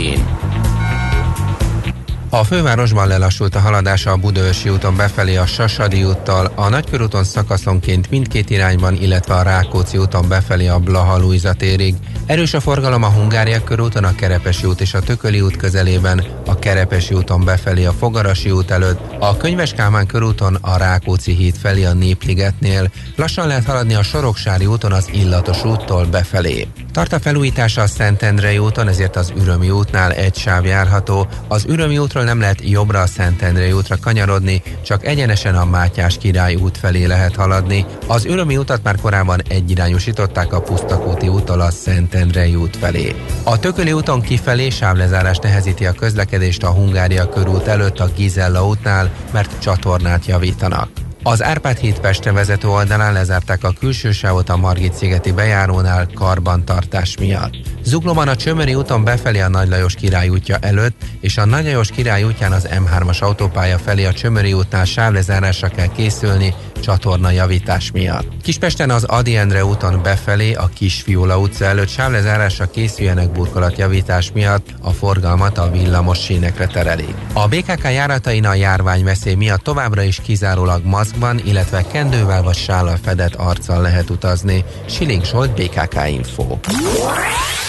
[2.38, 8.09] A fővárosban lelassult a haladása a Budaörsi úton befelé a Sasadi úttal, a Nagykörúton szakaszonként
[8.09, 11.95] mindkét irányban, illetve a Rákóczi úton befelé a Blaha Lujza térig.
[12.26, 16.59] Erős a forgalom a Hungária körúton, a Kerepesi út és a Tököli út közelében, a
[16.59, 21.84] Kerepesi úton befelé a Fogarasi út előtt, a Könyves Kálmán körúton a Rákóczi híd felé
[21.84, 26.68] a Népligetnél, lassan lehet haladni a Soroksári úton az Illatos úttól befelé.
[26.98, 31.28] Tart a felújítása a Szentendrei úton, ezért az Ürömi útnál egy sáv járható.
[31.48, 36.56] Az Ürömi útról nem lehet jobbra a Szentendrei útra kanyarodni, csak egyenesen a Mátyás király
[36.56, 37.86] út felé lehet haladni.
[38.07, 43.15] Az Ürömi utat már korábban egyirányosították a Pusztakóti úttól a Szentendrei út felé.
[43.44, 49.11] A Tököli úton kifelé sávlezárás nehezíti a közlekedést a Hungária körút előtt a Gizella útnál,
[49.32, 50.90] mert csatornát javítanak.
[51.30, 57.18] Az Árpád híd Pestre vezető oldalán lezárták a külső sávot a Margit szigeti bejárónál karbantartás
[57.18, 57.54] miatt.
[57.84, 61.90] Zuglóban a Csömöri úton befelé a Nagy Lajos király útja előtt, és a Nagy Lajos
[61.90, 68.41] király útján az M3-as autópálya felé a Csömöri útnál sávlezárásra kell készülni csatorna javítás miatt.
[68.44, 74.91] Kispesten az Adi Endre úton befelé a Kisfiula utca előtt sávlezárásra készüljenek burkolatjavítás miatt a
[74.91, 77.16] forgalmat a villamos sínekre terelik.
[77.34, 80.86] A BKK járatain a járványveszély miatt továbbra is kizárólag
[81.19, 84.64] maszkban, illetve kendővel vagy sállal fedett arccal lehet utazni.
[84.85, 86.44] Siling Solt, BKK Info.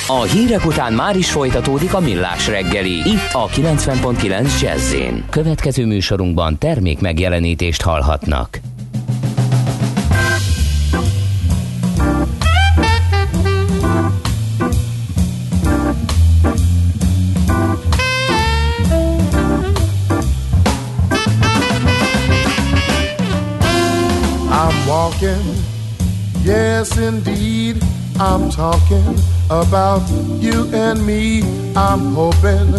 [0.06, 2.94] A hírek után már is folytatódik a millás reggeli.
[2.94, 4.94] Itt a 90.9 jazz
[5.30, 8.60] Következő műsorunkban termék megjelenítést hallhatnak.
[26.78, 27.82] Yes indeed.
[28.20, 29.16] I'm talking
[29.50, 31.42] about you and me.
[31.74, 32.70] I'm hoping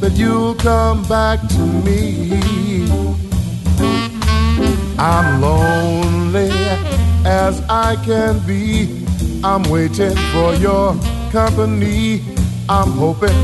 [0.00, 2.86] that you'll come back to me.
[4.96, 6.50] I'm lonely
[7.24, 9.04] as I can be.
[9.42, 10.94] I'm waiting for your
[11.32, 12.22] company.
[12.68, 13.42] I'm hoping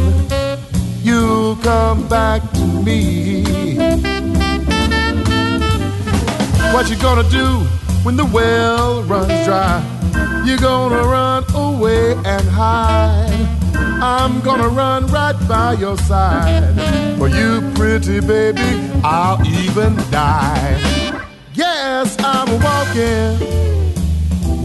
[1.03, 3.43] you'll come back to me.
[6.73, 9.83] What you gonna do when the well runs dry?
[10.45, 13.49] You're gonna run away and hide.
[14.03, 16.75] I'm gonna run right by your side.
[17.19, 20.77] For you, pretty baby, I'll even die.
[21.55, 23.39] Yes, I'm walking.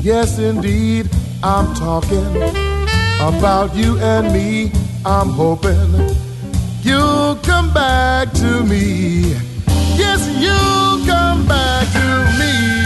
[0.02, 1.10] Yes, indeed,
[1.44, 2.36] I'm talking
[3.22, 4.72] about you and me.
[5.06, 5.92] I'm hoping
[6.82, 9.36] you'll come back to me.
[9.96, 12.77] Yes, you'll come back to me.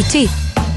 [0.00, 0.28] Kicsi,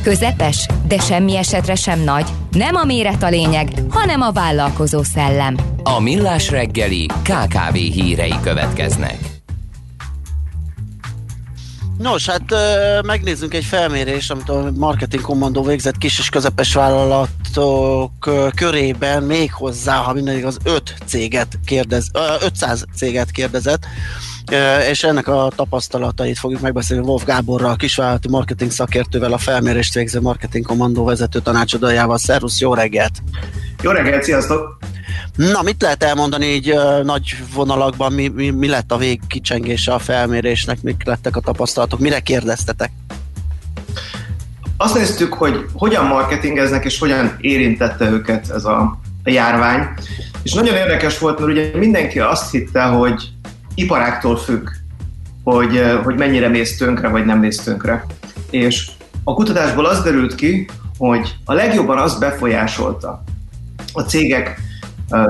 [0.02, 2.30] közepes, de semmi esetre sem nagy.
[2.52, 5.58] Nem a méret a lényeg, hanem a vállalkozó szellem.
[5.84, 9.18] A millás reggeli KKV hírei következnek.
[11.98, 12.54] Nos, hát
[13.06, 18.12] megnézzünk egy felmérés, amit a Marketing Commando végzett kis és közepes vállalatok
[18.56, 23.86] körében még hozzá, ha minden igaz, 5 céget kérdez, ö, 500 céget kérdezett,
[24.90, 30.20] és ennek a tapasztalatait fogjuk megbeszélni Wolf Gáborral, a kisvállalati marketing szakértővel, a felmérést végző
[30.20, 32.18] Marketing Commando vezető tanácsadójával.
[32.18, 33.12] Szervusz, jó reggelt!
[33.82, 34.78] Jó reggelt, sziasztok!
[35.36, 40.82] Na, mit lehet elmondani így nagy vonalakban, mi, mi, mi lett a végkicsengése a felmérésnek,
[40.82, 42.92] mik lettek a tapasztalatok, mire kérdeztetek?
[44.78, 49.88] Azt néztük, hogy hogyan marketingeznek és hogyan érintette őket ez a, a járvány.
[50.44, 53.30] És nagyon érdekes volt, mert ugye mindenki azt hitte, hogy
[53.76, 54.68] iparáktól függ,
[55.44, 58.06] hogy, hogy mennyire mész tönkre, vagy nem mész tönkre.
[58.50, 58.90] És
[59.24, 63.24] a kutatásból az derült ki, hogy a legjobban az befolyásolta
[63.94, 64.62] a cégek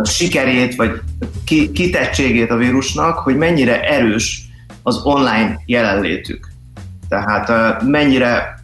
[0.03, 1.01] sikerét, vagy
[1.45, 4.41] ki, kitettségét a vírusnak, hogy mennyire erős
[4.83, 6.47] az online jelenlétük.
[7.09, 8.59] Tehát mennyire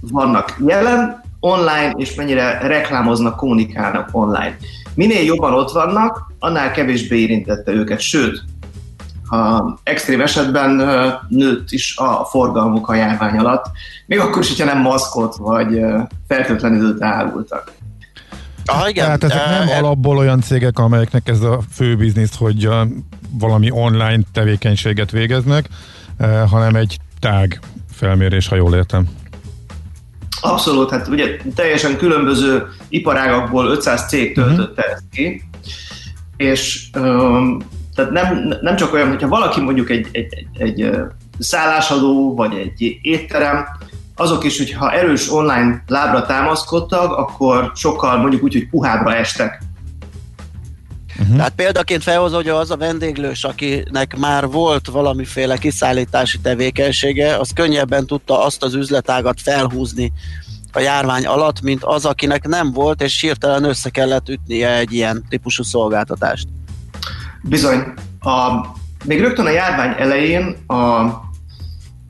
[0.00, 4.56] vannak jelen online, és mennyire reklámoznak, kommunikálnak online.
[4.94, 8.44] Minél jobban ott vannak, annál kevésbé érintette őket, sőt,
[9.28, 10.82] ha extrém esetben
[11.28, 13.64] nőtt is a forgalmuk a járvány alatt,
[14.06, 15.98] még akkor is, hogyha nem maszkot vagy ö,
[16.28, 17.72] feltétlenül árultak.
[18.64, 19.04] Ah, igen.
[19.04, 22.74] Tehát ezek nem Eh, alapból olyan cégek, amelyeknek ez a fő biznisz, hogy uh,
[23.30, 25.68] valami online tevékenységet végeznek,
[26.18, 27.60] uh, hanem egy tág
[27.92, 29.08] felmérés, ha jól értem.
[30.40, 35.42] Abszolút, hát ugye teljesen különböző iparágakból 500 cég töltötte ezt ki,
[36.36, 37.58] és um,
[37.98, 40.90] tehát nem, nem csak olyan, hogyha valaki mondjuk egy, egy, egy, egy
[41.38, 43.66] szállásadó, vagy egy étterem,
[44.14, 49.62] azok is, hogyha erős online lábra támaszkodtak, akkor sokkal mondjuk úgy, hogy puhábbra estek.
[51.20, 51.36] Uh-huh.
[51.36, 58.06] Tehát példaként felhozza, hogy az a vendéglős, akinek már volt valamiféle kiszállítási tevékenysége, az könnyebben
[58.06, 60.12] tudta azt az üzletágat felhúzni
[60.72, 65.24] a járvány alatt, mint az, akinek nem volt, és hirtelen össze kellett ütnie egy ilyen
[65.28, 66.48] típusú szolgáltatást.
[67.42, 67.82] Bizony.
[68.20, 68.66] A,
[69.04, 71.10] még rögtön a járvány elején a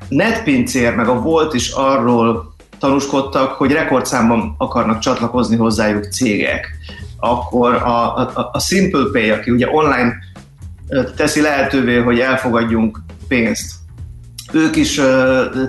[0.09, 6.70] netpincér meg a Volt is arról tanúskodtak, hogy rekordszámban akarnak csatlakozni hozzájuk cégek.
[7.20, 10.14] Akkor a, a, a Simple Pay, aki ugye online
[11.16, 13.72] teszi lehetővé, hogy elfogadjunk pénzt,
[14.52, 14.94] ők is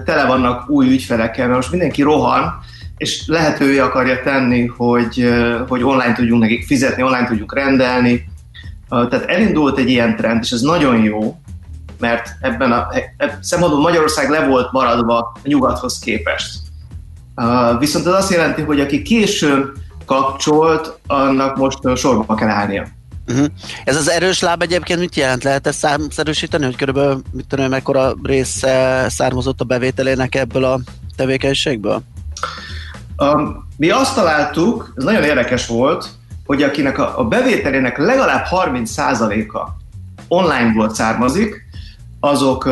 [0.06, 2.60] tele vannak új ügyfelekkel, mert most mindenki rohan,
[2.98, 5.30] és lehetővé akarja tenni, hogy,
[5.68, 8.29] hogy online tudjunk nekik fizetni, online tudjuk rendelni,
[8.90, 11.40] Tehát elindult egy ilyen trend, és ez nagyon jó,
[12.00, 12.88] mert ebben a
[13.18, 16.58] eb- szempontból Magyarország le volt maradva a nyugathoz képest.
[17.80, 19.72] Viszont ez azt jelenti, hogy aki későn
[20.06, 22.88] kapcsolt, annak most sorba kell állnia.
[23.28, 23.46] Uh-huh.
[23.84, 25.44] Ez az erős láb egyébként mit jelent?
[25.44, 30.80] Lehet ezt számszerűsíteni, hogy körülbelül mit tudom, mekkora része származott a bevételének ebből a
[31.16, 32.02] tevékenységből?
[33.18, 36.10] Um, mi azt találtuk, ez nagyon érdekes volt,
[36.50, 39.68] hogy akinek a, a bevételének legalább 30%-a
[40.28, 41.66] onlineból származik,
[42.20, 42.70] azok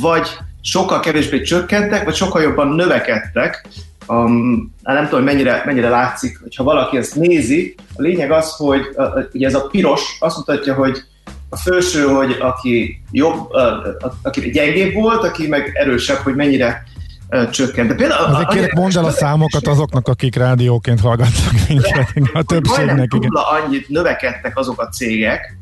[0.00, 0.28] vagy
[0.60, 3.68] sokkal kevésbé csökkentek, vagy sokkal jobban növekedtek.
[4.06, 7.74] Um, nem tudom, mennyire, mennyire látszik, hogyha valaki ezt nézi.
[7.96, 11.02] A lényeg az, hogy uh, ugye ez a piros azt mutatja, hogy
[11.48, 13.62] a felső, hogy aki jobb, uh,
[14.22, 16.82] aki gyengébb volt, aki meg erősebb, hogy mennyire
[17.50, 17.88] csökkent.
[17.88, 23.12] De például Azért kérlek, mondd el a számokat azoknak, akik rádióként hallgatnak minket, a többségnek.
[23.14, 23.30] Igen.
[23.64, 25.56] annyit növekedtek azok a cégek,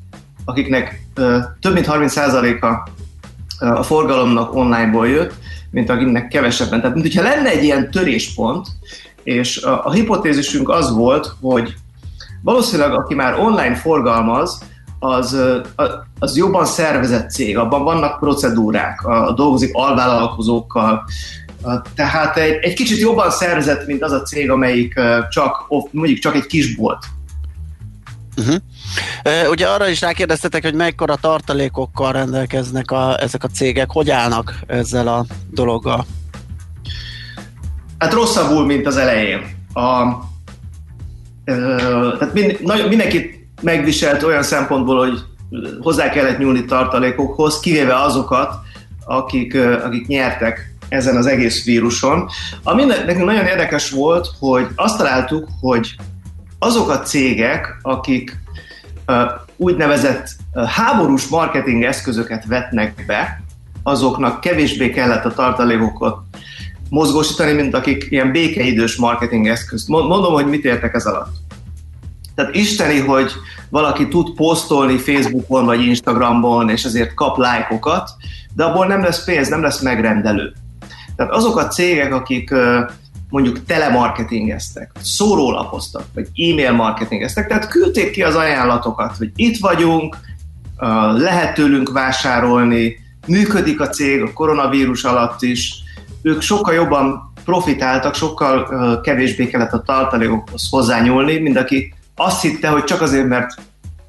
[0.44, 2.88] akiknek ö, több mint 30%-a
[3.60, 5.34] ö, a forgalomnak onlineból jött,
[5.70, 6.80] mint akiknek kevesebben.
[6.80, 8.66] Tehát, mint hogyha lenne egy ilyen töréspont,
[9.22, 11.74] és a, a hipotézisünk az volt, hogy
[12.42, 14.62] valószínűleg aki már online forgalmaz,
[14.98, 15.36] az,
[16.18, 21.04] az jobban szervezett cég, abban vannak procedúrák, a, dolgozik alvállalkozókkal,
[21.94, 26.46] tehát egy, egy kicsit jobban szervezett, mint az a cég, amelyik csak, mondjuk csak egy
[26.46, 27.04] kisbolt.
[28.36, 28.56] Uh-huh.
[29.24, 34.58] Uh, ugye arra is rákérdeztetek, hogy mekkora tartalékokkal rendelkeznek a, ezek a cégek, hogy állnak
[34.66, 36.06] ezzel a dologgal?
[37.98, 39.40] Hát rosszabbul, mint az elején.
[39.72, 40.02] A,
[41.44, 41.76] ö,
[42.18, 45.20] tehát mind, nagyon, mindenkit megviselt olyan szempontból, hogy
[45.80, 48.54] hozzá kellett nyúlni tartalékokhoz, kivéve azokat,
[49.04, 52.28] akik, akik nyertek ezen az egész víruson.
[52.62, 55.96] Ami ne- nekünk nagyon érdekes volt, hogy azt találtuk, hogy
[56.58, 58.36] azok a cégek, akik
[59.56, 60.28] úgynevezett
[60.66, 63.42] háborús marketing eszközöket vetnek be,
[63.82, 66.18] azoknak kevésbé kellett a tartalékokat
[66.90, 69.88] mozgósítani, mint akik ilyen békeidős marketing eszközt.
[69.88, 71.34] Mo- Mondom, hogy mit értek ez alatt.
[72.34, 73.32] Tehát isteni, hogy
[73.68, 78.10] valaki tud posztolni Facebookon vagy Instagramon, és ezért kap lájkokat,
[78.54, 80.52] de abból nem lesz pénz, nem lesz megrendelő.
[81.16, 82.54] Tehát azok a cégek, akik
[83.28, 90.16] mondjuk telemarketingeztek, szórólapoztak, vagy e-mail marketingeztek, tehát küldték ki az ajánlatokat, hogy itt vagyunk,
[91.16, 95.74] lehet tőlünk vásárolni, működik a cég a koronavírus alatt is,
[96.22, 102.84] ők sokkal jobban profitáltak, sokkal kevésbé kellett a tartalékokhoz hozzányúlni, mint aki azt hitte, hogy
[102.84, 103.54] csak azért, mert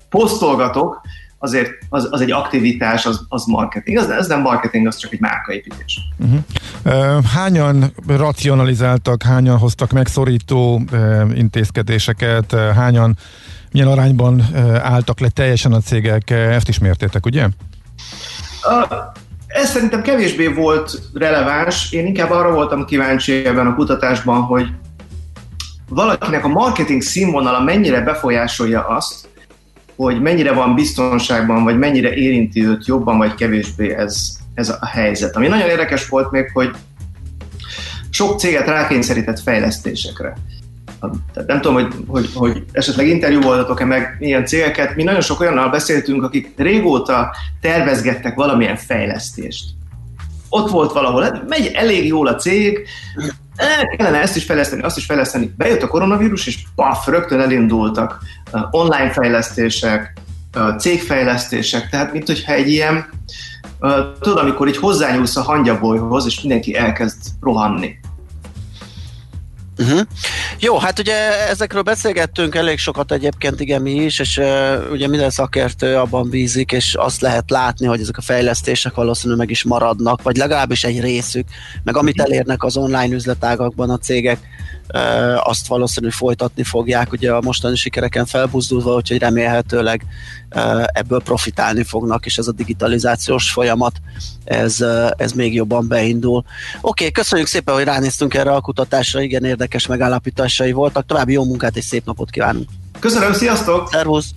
[0.10, 1.02] posztolgatok,
[1.40, 3.98] azért az, az egy aktivitás, az, az marketing.
[3.98, 6.00] Az, ez nem marketing, az csak egy márkaépítés.
[6.18, 6.40] Uh-huh.
[6.86, 10.82] Uh, hányan racionalizáltak, hányan hoztak megszorító
[11.34, 13.18] intézkedéseket, hányan
[13.72, 14.44] milyen arányban
[14.82, 17.48] álltak le teljesen a cégek, ezt is mértétek, ugye?
[19.48, 21.92] Ez szerintem kevésbé volt releváns.
[21.92, 24.68] Én inkább arra voltam kíváncsi ebben a kutatásban, hogy
[25.90, 29.28] valakinek a marketing színvonala mennyire befolyásolja azt,
[29.98, 35.36] hogy mennyire van biztonságban, vagy mennyire érinti őt jobban, vagy kevésbé ez, ez a helyzet.
[35.36, 36.72] Ami nagyon érdekes volt még, hogy
[38.10, 40.38] sok céget rákényszerített fejlesztésekre.
[41.34, 44.96] Tehát nem tudom, hogy, hogy, hogy esetleg interjú voltatok-e meg ilyen cégeket.
[44.96, 49.66] Mi nagyon sok olyannal beszéltünk, akik régóta tervezgettek valamilyen fejlesztést.
[50.50, 52.88] ott volt valahol, megy elég jól a cég,
[53.98, 55.54] kellene ezt is fejleszteni, azt is fejleszteni.
[55.58, 58.20] Bejött a koronavírus, és paf, rögtön elindultak
[58.52, 60.14] uh, online fejlesztések,
[60.56, 63.06] uh, cégfejlesztések, tehát mint hogyha egy ilyen,
[64.20, 67.96] tudod, amikor így hozzányúlsz a hangyabolyhoz, és mindenki elkezd rohanni.
[69.78, 70.02] Uh-huh.
[70.60, 75.30] Jó, hát ugye ezekről beszélgettünk elég sokat egyébként, igen mi is, és uh, ugye minden
[75.30, 80.22] szakértő abban bízik, és azt lehet látni, hogy ezek a fejlesztések valószínűleg meg is maradnak,
[80.22, 81.48] vagy legalábbis egy részük,
[81.84, 84.40] meg amit elérnek az online üzletágakban a cégek,
[85.44, 90.06] azt valószínűleg folytatni fogják, ugye a mostani sikereken felbuzdulva, úgyhogy remélhetőleg
[90.86, 93.96] ebből profitálni fognak, és ez a digitalizációs folyamat,
[94.44, 94.84] ez,
[95.18, 96.38] ez még jobban beindul.
[96.38, 96.48] Oké,
[96.82, 101.78] okay, köszönjük szépen, hogy ránéztünk erre a kutatásra, igen érdekes megállapításai voltak, további jó munkát
[101.78, 102.70] és szép napot kívánunk!
[103.00, 103.90] Köszönöm, sziasztok!
[103.92, 104.30] Szervusz!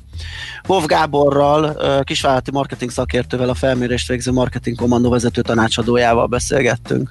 [0.67, 7.11] Wolf Gáborral, kisvállalati marketing szakértővel, a felmérést végző marketing kommandó vezető tanácsadójával beszélgettünk.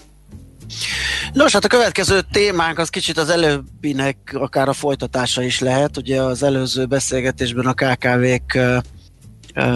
[1.33, 5.97] Nos, hát a következő témánk az kicsit az előbbinek akár a folytatása is lehet.
[5.97, 8.59] Ugye az előző beszélgetésben a KKV-k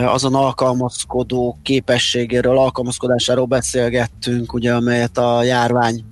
[0.06, 6.04] azon alkalmazkodó képességéről, alkalmazkodásáról beszélgettünk, ugye, amelyet a járvány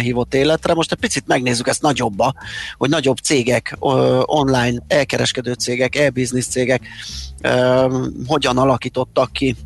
[0.00, 0.74] hívott életre.
[0.74, 2.32] Most egy picit megnézzük ezt nagyobba,
[2.76, 3.76] hogy nagyobb cégek,
[4.24, 6.82] online elkereskedő cégek, e-business cégek
[8.26, 9.56] hogyan alakítottak ki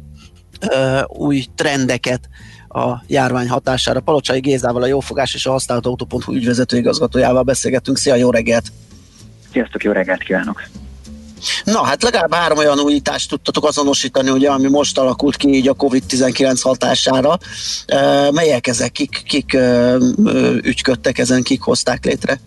[1.06, 2.28] új trendeket
[2.74, 4.00] a járvány hatására.
[4.00, 7.96] Palocsai Gézával, a Jófogás és a Használt Autó.hu ügyvezető igazgatójával beszélgettünk.
[7.96, 8.72] Szia, jó reggelt!
[9.52, 10.62] Sziasztok, jó reggelt kívánok!
[11.64, 15.74] Na, hát legalább három olyan újítást tudtatok azonosítani, ugye, ami most alakult ki így a
[15.74, 17.38] COVID-19 hatására.
[17.86, 18.92] E, melyek ezek?
[18.92, 19.94] Kik, kik e,
[20.62, 22.40] ügyködtek ezen, kik hozták létre?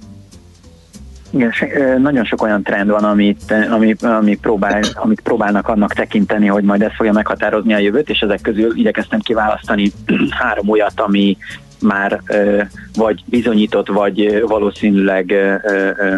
[1.37, 6.63] Igen, nagyon sok olyan trend van, amit, ami, ami próbál, amit próbálnak annak tekinteni, hogy
[6.63, 9.91] majd ez fogja meghatározni a jövőt, és ezek közül igyekeztem kiválasztani
[10.39, 11.37] három olyat, ami
[11.81, 12.21] már
[12.95, 15.33] vagy bizonyított, vagy valószínűleg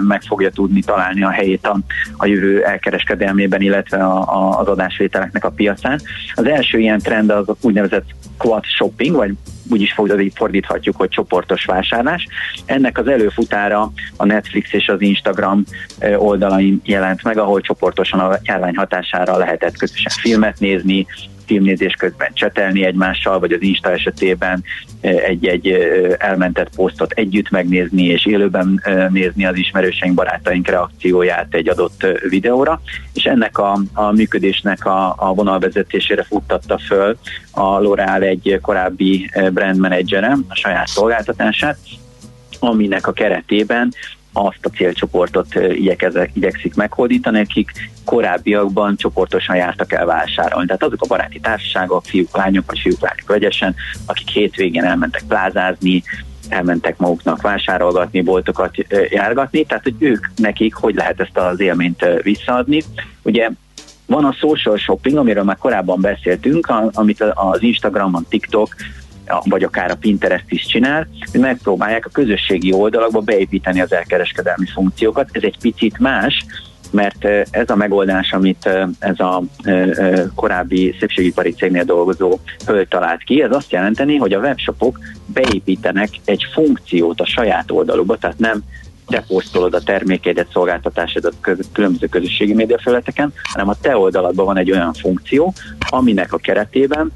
[0.07, 1.79] meg fogja tudni találni a helyét a,
[2.17, 5.99] a jövő elkereskedelmében, illetve a, a, az adásvételeknek a piacán.
[6.33, 8.05] Az első ilyen trend az úgynevezett
[8.37, 9.33] quad shopping, vagy
[9.71, 12.27] úgy is fordít- fordíthatjuk, hogy csoportos vásárlás.
[12.65, 15.63] Ennek az előfutára a Netflix és az Instagram
[16.17, 21.05] oldalain jelent meg, ahol csoportosan a járvány hatására lehetett közösen filmet nézni,
[21.49, 24.63] filmnézés közben csetelni egymással, vagy az Insta esetében
[25.01, 31.69] egy-egy ö, elmentett posztot együtt megnézni, és élőben ö, nézni az ismerőseink, barátaink reakcióját egy
[31.69, 32.81] adott videóra,
[33.13, 37.17] és ennek a, a működésnek a, a vonalvezetésére futtatta föl
[37.51, 41.77] a L'Oreal egy korábbi brand menedzsere a saját szolgáltatását,
[42.59, 43.93] aminek a keretében
[44.47, 47.71] azt a célcsoportot igyekezek, igyekszik meghódítani, akik
[48.05, 50.65] korábbiakban csoportosan jártak el vásárolni.
[50.65, 53.75] Tehát azok a baráti társaságok, fiúk, lányok, vagy fiúk, lányok vegyesen,
[54.05, 56.03] akik hétvégén elmentek plázázni,
[56.49, 58.75] elmentek maguknak vásárolgatni, boltokat
[59.09, 62.81] járgatni, tehát hogy ők nekik hogy lehet ezt az élményt visszaadni.
[63.21, 63.49] Ugye
[64.05, 68.75] van a social shopping, amiről már korábban beszéltünk, amit az Instagramon, TikTok,
[69.43, 75.29] vagy akár a Pinterest is csinál, hogy megpróbálják a közösségi oldalakba beépíteni az elkereskedelmi funkciókat.
[75.31, 76.45] Ez egy picit más,
[76.91, 78.69] mert ez a megoldás, amit
[78.99, 79.43] ez a
[80.35, 86.45] korábbi szépségipari cégnél dolgozó hölgy talált ki, ez azt jelenteni, hogy a webshopok beépítenek egy
[86.53, 88.63] funkciót a saját oldalukba, tehát nem
[89.07, 91.33] te posztolod a termékedet, szolgáltatásodat
[91.71, 95.53] különböző közösségi médiafelületeken, hanem a te oldaladban van egy olyan funkció,
[95.89, 97.11] aminek a keretében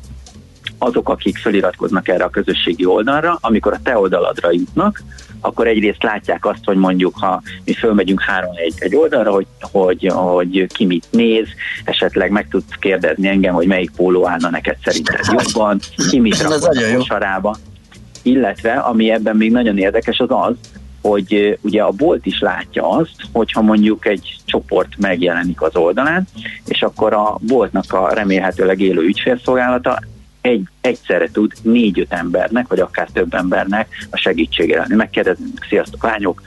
[0.83, 5.03] azok, akik feliratkoznak erre a közösségi oldalra, amikor a te oldaladra jutnak,
[5.39, 10.07] akkor egyrészt látják azt, hogy mondjuk, ha mi fölmegyünk három egy, egy oldalra, hogy, hogy,
[10.13, 11.47] hogy ki mit néz,
[11.83, 15.79] esetleg meg tudsz kérdezni engem, hogy melyik póló állna neked szerinted jobban,
[16.09, 17.55] ki mit rakott a kosarába.
[18.21, 20.55] Illetve, ami ebben még nagyon érdekes, az az,
[21.01, 26.27] hogy ugye a bolt is látja azt, hogyha mondjuk egy csoport megjelenik az oldalán,
[26.65, 29.99] és akkor a boltnak a remélhetőleg élő ügyfélszolgálata
[30.43, 34.95] egy, egyszerre tud négy-öt embernek, vagy akár több embernek a segítségére lenni.
[34.95, 36.41] Megkérdezünk, sziasztok lányok,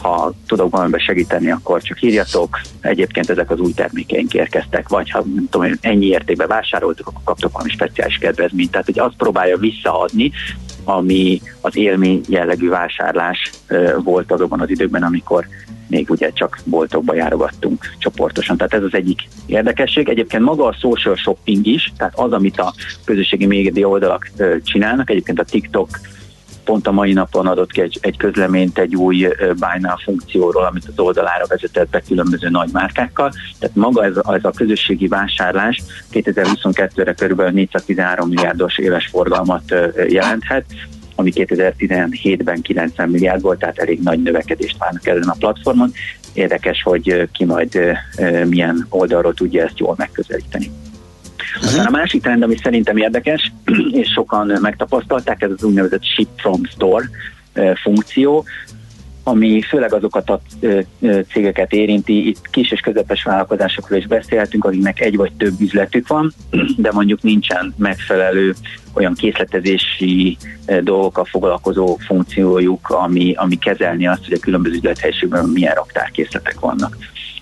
[0.00, 2.60] ha tudok valamiben segíteni, akkor csak írjatok.
[2.80, 7.52] Egyébként ezek az új termékeink érkeztek, vagy ha nem tudom, ennyi értékben vásároltok, akkor kaptok
[7.52, 8.70] valami speciális kedvezményt.
[8.70, 10.32] Tehát, hogy azt próbálja visszaadni,
[10.84, 13.50] ami az élmény jellegű vásárlás
[14.04, 15.46] volt azokban az időkben, amikor
[15.88, 18.56] még ugye csak boltokba járogattunk csoportosan.
[18.56, 20.08] Tehát ez az egyik érdekesség.
[20.08, 22.74] Egyébként maga a social shopping is, tehát az, amit a
[23.04, 24.30] közösségi média oldalak
[24.62, 25.88] csinálnak, egyébként a TikTok
[26.68, 30.84] pont a mai napon adott ki egy, egy közleményt egy új buy now funkcióról, amit
[30.86, 33.32] az oldalára vezetett be különböző nagy márkákkal.
[33.58, 35.82] Tehát maga ez, a- ez a közösségi vásárlás
[36.12, 37.40] 2022-re kb.
[37.40, 39.74] 413 milliárdos éves forgalmat
[40.08, 40.64] jelenthet,
[41.18, 45.92] ami 2017-ben 90 milliárd volt, tehát elég nagy növekedést várnak ezen a platformon.
[46.32, 47.80] Érdekes, hogy ki majd
[48.46, 50.70] milyen oldalról tudja ezt jól megközelíteni.
[51.62, 53.52] Aztán a másik trend, ami szerintem érdekes,
[54.00, 57.10] és sokan megtapasztalták, ez az úgynevezett ship from store
[57.82, 58.44] funkció,
[59.28, 60.40] ami főleg azokat a
[61.32, 66.32] cégeket érinti, itt kis és közepes vállalkozásokról is beszélhetünk, akiknek egy vagy több üzletük van,
[66.76, 68.54] de mondjuk nincsen megfelelő
[68.92, 70.36] olyan készletezési
[70.82, 76.96] dolgokkal foglalkozó funkciójuk, ami, ami kezelni azt, hogy a különböző üzlethelyiségben milyen raktárkészletek vannak.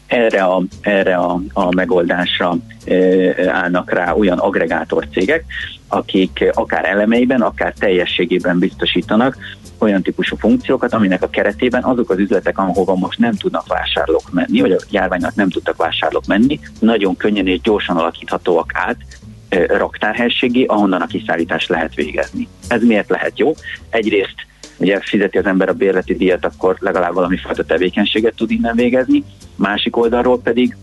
[0.07, 5.45] Erre a, erre a, a megoldásra ö, állnak rá olyan agregátor cégek,
[5.89, 9.37] akik akár elemeiben, akár teljességében biztosítanak
[9.79, 14.61] olyan típusú funkciókat, aminek a keretében azok az üzletek, ahova most nem tudnak vásárlók menni,
[14.61, 18.97] vagy a járványnak nem tudtak vásárlók menni, nagyon könnyen és gyorsan alakíthatóak át
[19.67, 22.49] raktárhelységé, ahonnan a kiszállítást lehet végezni.
[22.69, 23.55] Ez miért lehet jó?
[23.91, 24.47] Egyrészt
[24.79, 29.25] ugye fizeti az ember a bérleti díjat, akkor legalább valami fajta tevékenységet tud innen végezni.
[29.57, 30.77] Másik oldalról pedig,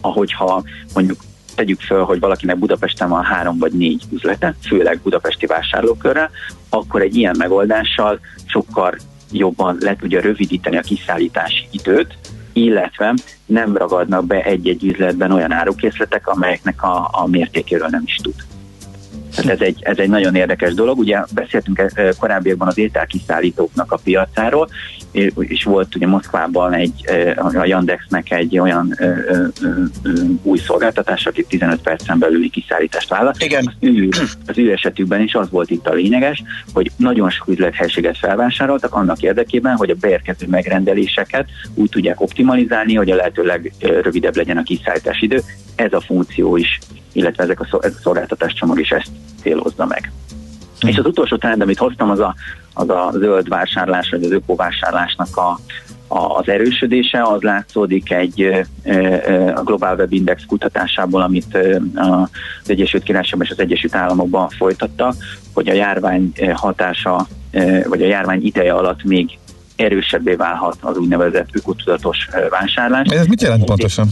[0.00, 0.62] ahogyha
[0.94, 1.20] mondjuk
[1.54, 6.30] tegyük föl, hogy valakinek Budapesten van három vagy négy üzlete, főleg budapesti vásárlókörrel,
[6.68, 8.94] akkor egy ilyen megoldással sokkal
[9.32, 12.18] jobban le tudja rövidíteni a kiszállítási időt,
[12.52, 13.14] illetve
[13.46, 18.34] nem ragadnak be egy-egy üzletben olyan árukészletek, amelyeknek a, a mértékéről nem is tud.
[19.36, 20.98] Tehát ez egy, ez egy nagyon érdekes dolog.
[20.98, 24.68] Ugye beszéltünk eh, korábbiakban az ételkiszállítóknak a piacáról,
[25.38, 27.04] és volt ugye Moszkvában egy,
[27.36, 29.44] a Yandexnek egy olyan ö, ö,
[30.02, 30.10] ö,
[30.42, 33.42] új szolgáltatás, aki 15 percen belüli kiszállítást vállalt.
[33.42, 33.66] Igen.
[33.66, 34.08] Az ő,
[34.46, 36.42] az ő esetükben is az volt itt a lényeges,
[36.72, 43.10] hogy nagyon sok üzlethelységet felvásároltak annak érdekében, hogy a beérkező megrendeléseket úgy tudják optimalizálni, hogy
[43.10, 45.42] a lehető legrövidebb legyen a kiszállítás idő.
[45.74, 46.78] Ez a funkció is,
[47.16, 49.10] illetve ezek a, ez a szolgáltatás csomag is ezt
[49.42, 50.12] célozza meg.
[50.84, 50.88] Mm.
[50.88, 52.34] És az utolsó trend, amit hoztam, az a,
[52.74, 55.58] az a zöld vásárlás, vagy az ökovásárlásnak a,
[56.08, 58.66] a, az erősödése, az látszódik egy
[59.54, 61.58] a Global Web Index kutatásából, amit
[61.94, 65.14] az Egyesült Királyságban és az Egyesült Államokban folytatta,
[65.54, 67.26] hogy a járvány hatása,
[67.88, 69.38] vagy a járvány ideje alatt még
[69.76, 73.08] erősebbé válhat az úgynevezett ökotudatos vásárlás.
[73.08, 74.08] Ez mit jelent pontosan?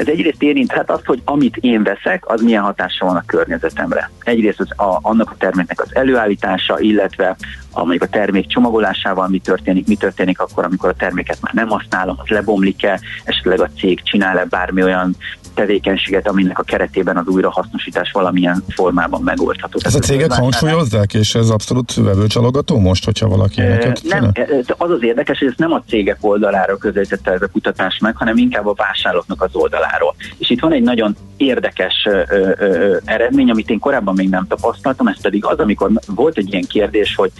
[0.00, 4.10] Ez egyrészt érinthet azt, hogy amit én veszek, az milyen hatása van a környezetemre.
[4.24, 7.36] Egyrészt az a, annak a terméknek az előállítása, illetve
[7.72, 11.68] a, mondjuk a termék csomagolásával mi történik, mi történik akkor, amikor a terméket már nem
[11.68, 15.16] használom, az lebomlik-e, esetleg a cég csinál-e bármi olyan
[15.54, 19.78] tevékenységet, aminek a keretében az újrahasznosítás valamilyen formában megoldható.
[19.82, 24.32] Ez a cégek hangsúlyozzák, és ez abszolút vevőcsalogató most, hogyha valaki ilyeneket nem,
[24.76, 28.36] az az érdekes, hogy ezt nem a cégek oldaláról közelítette ez a kutatás meg, hanem
[28.36, 30.14] inkább a vásárlóknak az oldaláról.
[30.38, 34.46] És itt van egy nagyon érdekes ö, ö, ö, eredmény, amit én korábban még nem
[34.46, 37.32] tapasztaltam, ez pedig az, amikor volt egy ilyen kérdés, hogy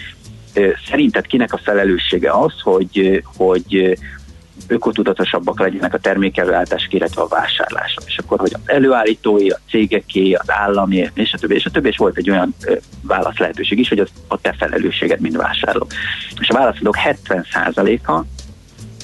[0.88, 3.98] szerinted kinek a felelőssége az, hogy, hogy
[4.66, 8.02] ökotudatosabbak legyenek a termékelőállítások, illetve a vásárlások.
[8.06, 11.88] És akkor, hogy az előállítói, a cégeké, az állami, és a többi, és a többi,
[11.88, 15.86] és volt egy olyan ö, válasz lehetőség is, hogy az a te felelősséged, mint vásárló.
[16.40, 18.24] És a válaszadók 70%-a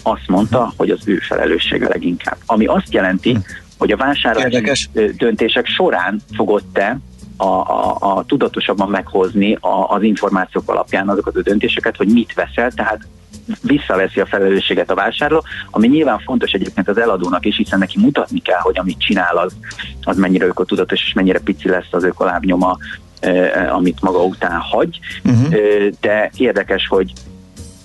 [0.03, 2.37] azt mondta, hogy az ő felelőssége leginkább.
[2.47, 3.39] Ami azt jelenti,
[3.79, 4.89] hogy a vásárlási Érdekes.
[5.17, 6.99] döntések során fogod te
[7.37, 12.71] a, a, a tudatosabban meghozni a, az információk alapján azokat a döntéseket, hogy mit veszel,
[12.71, 13.07] tehát
[13.63, 18.41] visszaveszi a felelősséget a vásárló, ami nyilván fontos egyébként az eladónak is, hiszen neki mutatni
[18.41, 19.57] kell, hogy amit csinál, az,
[20.03, 22.79] az mennyire ökotudatos, és mennyire pici lesz az ökolábnyoma,
[23.71, 24.99] amit maga után hagy.
[25.25, 25.55] Uh-huh.
[26.01, 27.13] De érdekes, hogy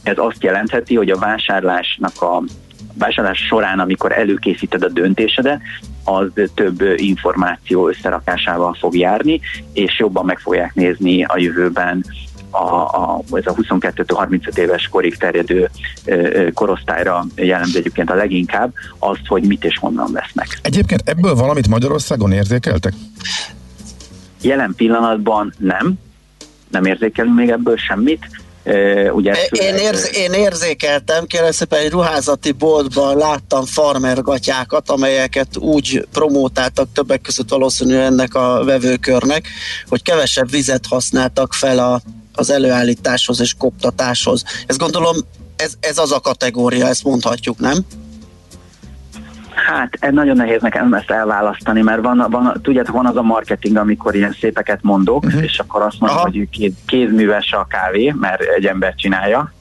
[0.04, 2.44] ez azt jelentheti, hogy a vásárlásnak a
[2.94, 5.62] vásárlás során, amikor előkészíted a döntésedet,
[6.04, 9.40] az több információ összerakásával fog járni,
[9.74, 12.06] és jobban meg fogják nézni a jövőben
[12.52, 15.70] a, a, ez a 22-35 éves korig terjedő
[16.06, 20.60] ö, korosztályra jellemző egyébként a leginkább azt, hogy mit és honnan vesznek.
[20.62, 22.94] Egyébként ebből valamit Magyarországon érzékeltek?
[24.42, 25.94] Jelen pillanatban nem,
[26.70, 28.41] nem érzékelünk még ebből semmit.
[29.12, 36.88] Ugye Én, érz, én érzékeltem, kérlek szépen egy ruházati boltban láttam farmergatyákat, amelyeket úgy promótáltak
[36.94, 39.48] többek között valószínűleg ennek a vevőkörnek,
[39.88, 42.02] hogy kevesebb vizet használtak fel a,
[42.34, 44.44] az előállításhoz és koptatáshoz.
[44.68, 45.16] Ez gondolom,
[45.56, 47.86] ez, ez az a kategória, ezt mondhatjuk, nem?
[49.72, 53.78] Hát ez nagyon nehéz nekem ezt elválasztani, mert van, van, tudjátok, van az a marketing,
[53.78, 55.44] amikor ilyen szépeket mondok, uh-huh.
[55.44, 59.52] és akkor azt mondom, hogy kéz, kézműves a kávé, mert egy ember csinálja.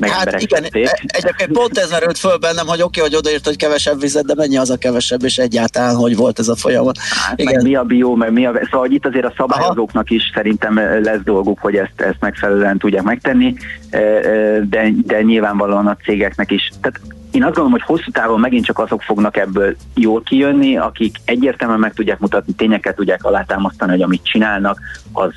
[0.00, 0.86] Meg hát igen, tették.
[0.86, 4.34] e- egyébként pont ez merült föl bennem, hogy oké, hogy odaírt, hogy kevesebb vizet, de
[4.36, 6.98] mennyi az a kevesebb, és egyáltalán, hogy volt ez a folyamat.
[6.98, 8.52] Hát meg mi a bió, meg mi a...
[8.64, 13.02] Szóval hogy itt azért a szabályozóknak is szerintem lesz dolguk, hogy ezt, ezt megfelelően tudják
[13.02, 13.54] megtenni,
[13.90, 16.70] e, e, de, de nyilvánvalóan a cégeknek is.
[16.80, 17.00] Tehát
[17.30, 21.80] én azt gondolom, hogy hosszú távon megint csak azok fognak ebből jól kijönni, akik egyértelműen
[21.80, 24.80] meg tudják mutatni, tényeket tudják alátámasztani, hogy amit csinálnak,
[25.12, 25.32] az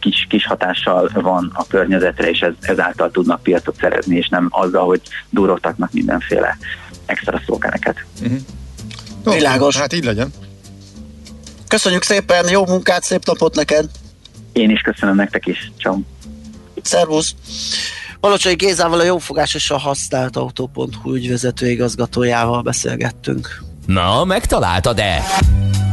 [0.00, 4.86] kis, kis hatással van a környezetre, és ez, ezáltal tudnak piacot szerezni, és nem azzal,
[4.86, 5.00] hogy
[5.30, 6.56] durogtatnak mindenféle
[7.06, 8.04] extra szlogeneket.
[9.24, 9.76] Jó, Világos.
[9.76, 10.32] Hát így legyen.
[11.68, 13.90] Köszönjük szépen, jó munkát, szép napot neked!
[14.52, 15.72] Én is köszönöm nektek is.
[15.78, 15.98] Ciao.
[16.82, 17.34] Szervusz!
[18.20, 23.62] Balocsai Gézával a Jófogás és a Használt Autó.hu ügyvezető igazgatójával beszélgettünk.
[23.86, 25.24] Na, megtaláltad-e?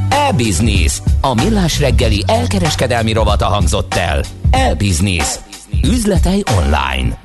[0.09, 1.01] E-Business.
[1.21, 4.23] A millás reggeli elkereskedelmi rovata hangzott el.
[4.51, 5.35] E-Business.
[5.83, 7.17] Üzletei online.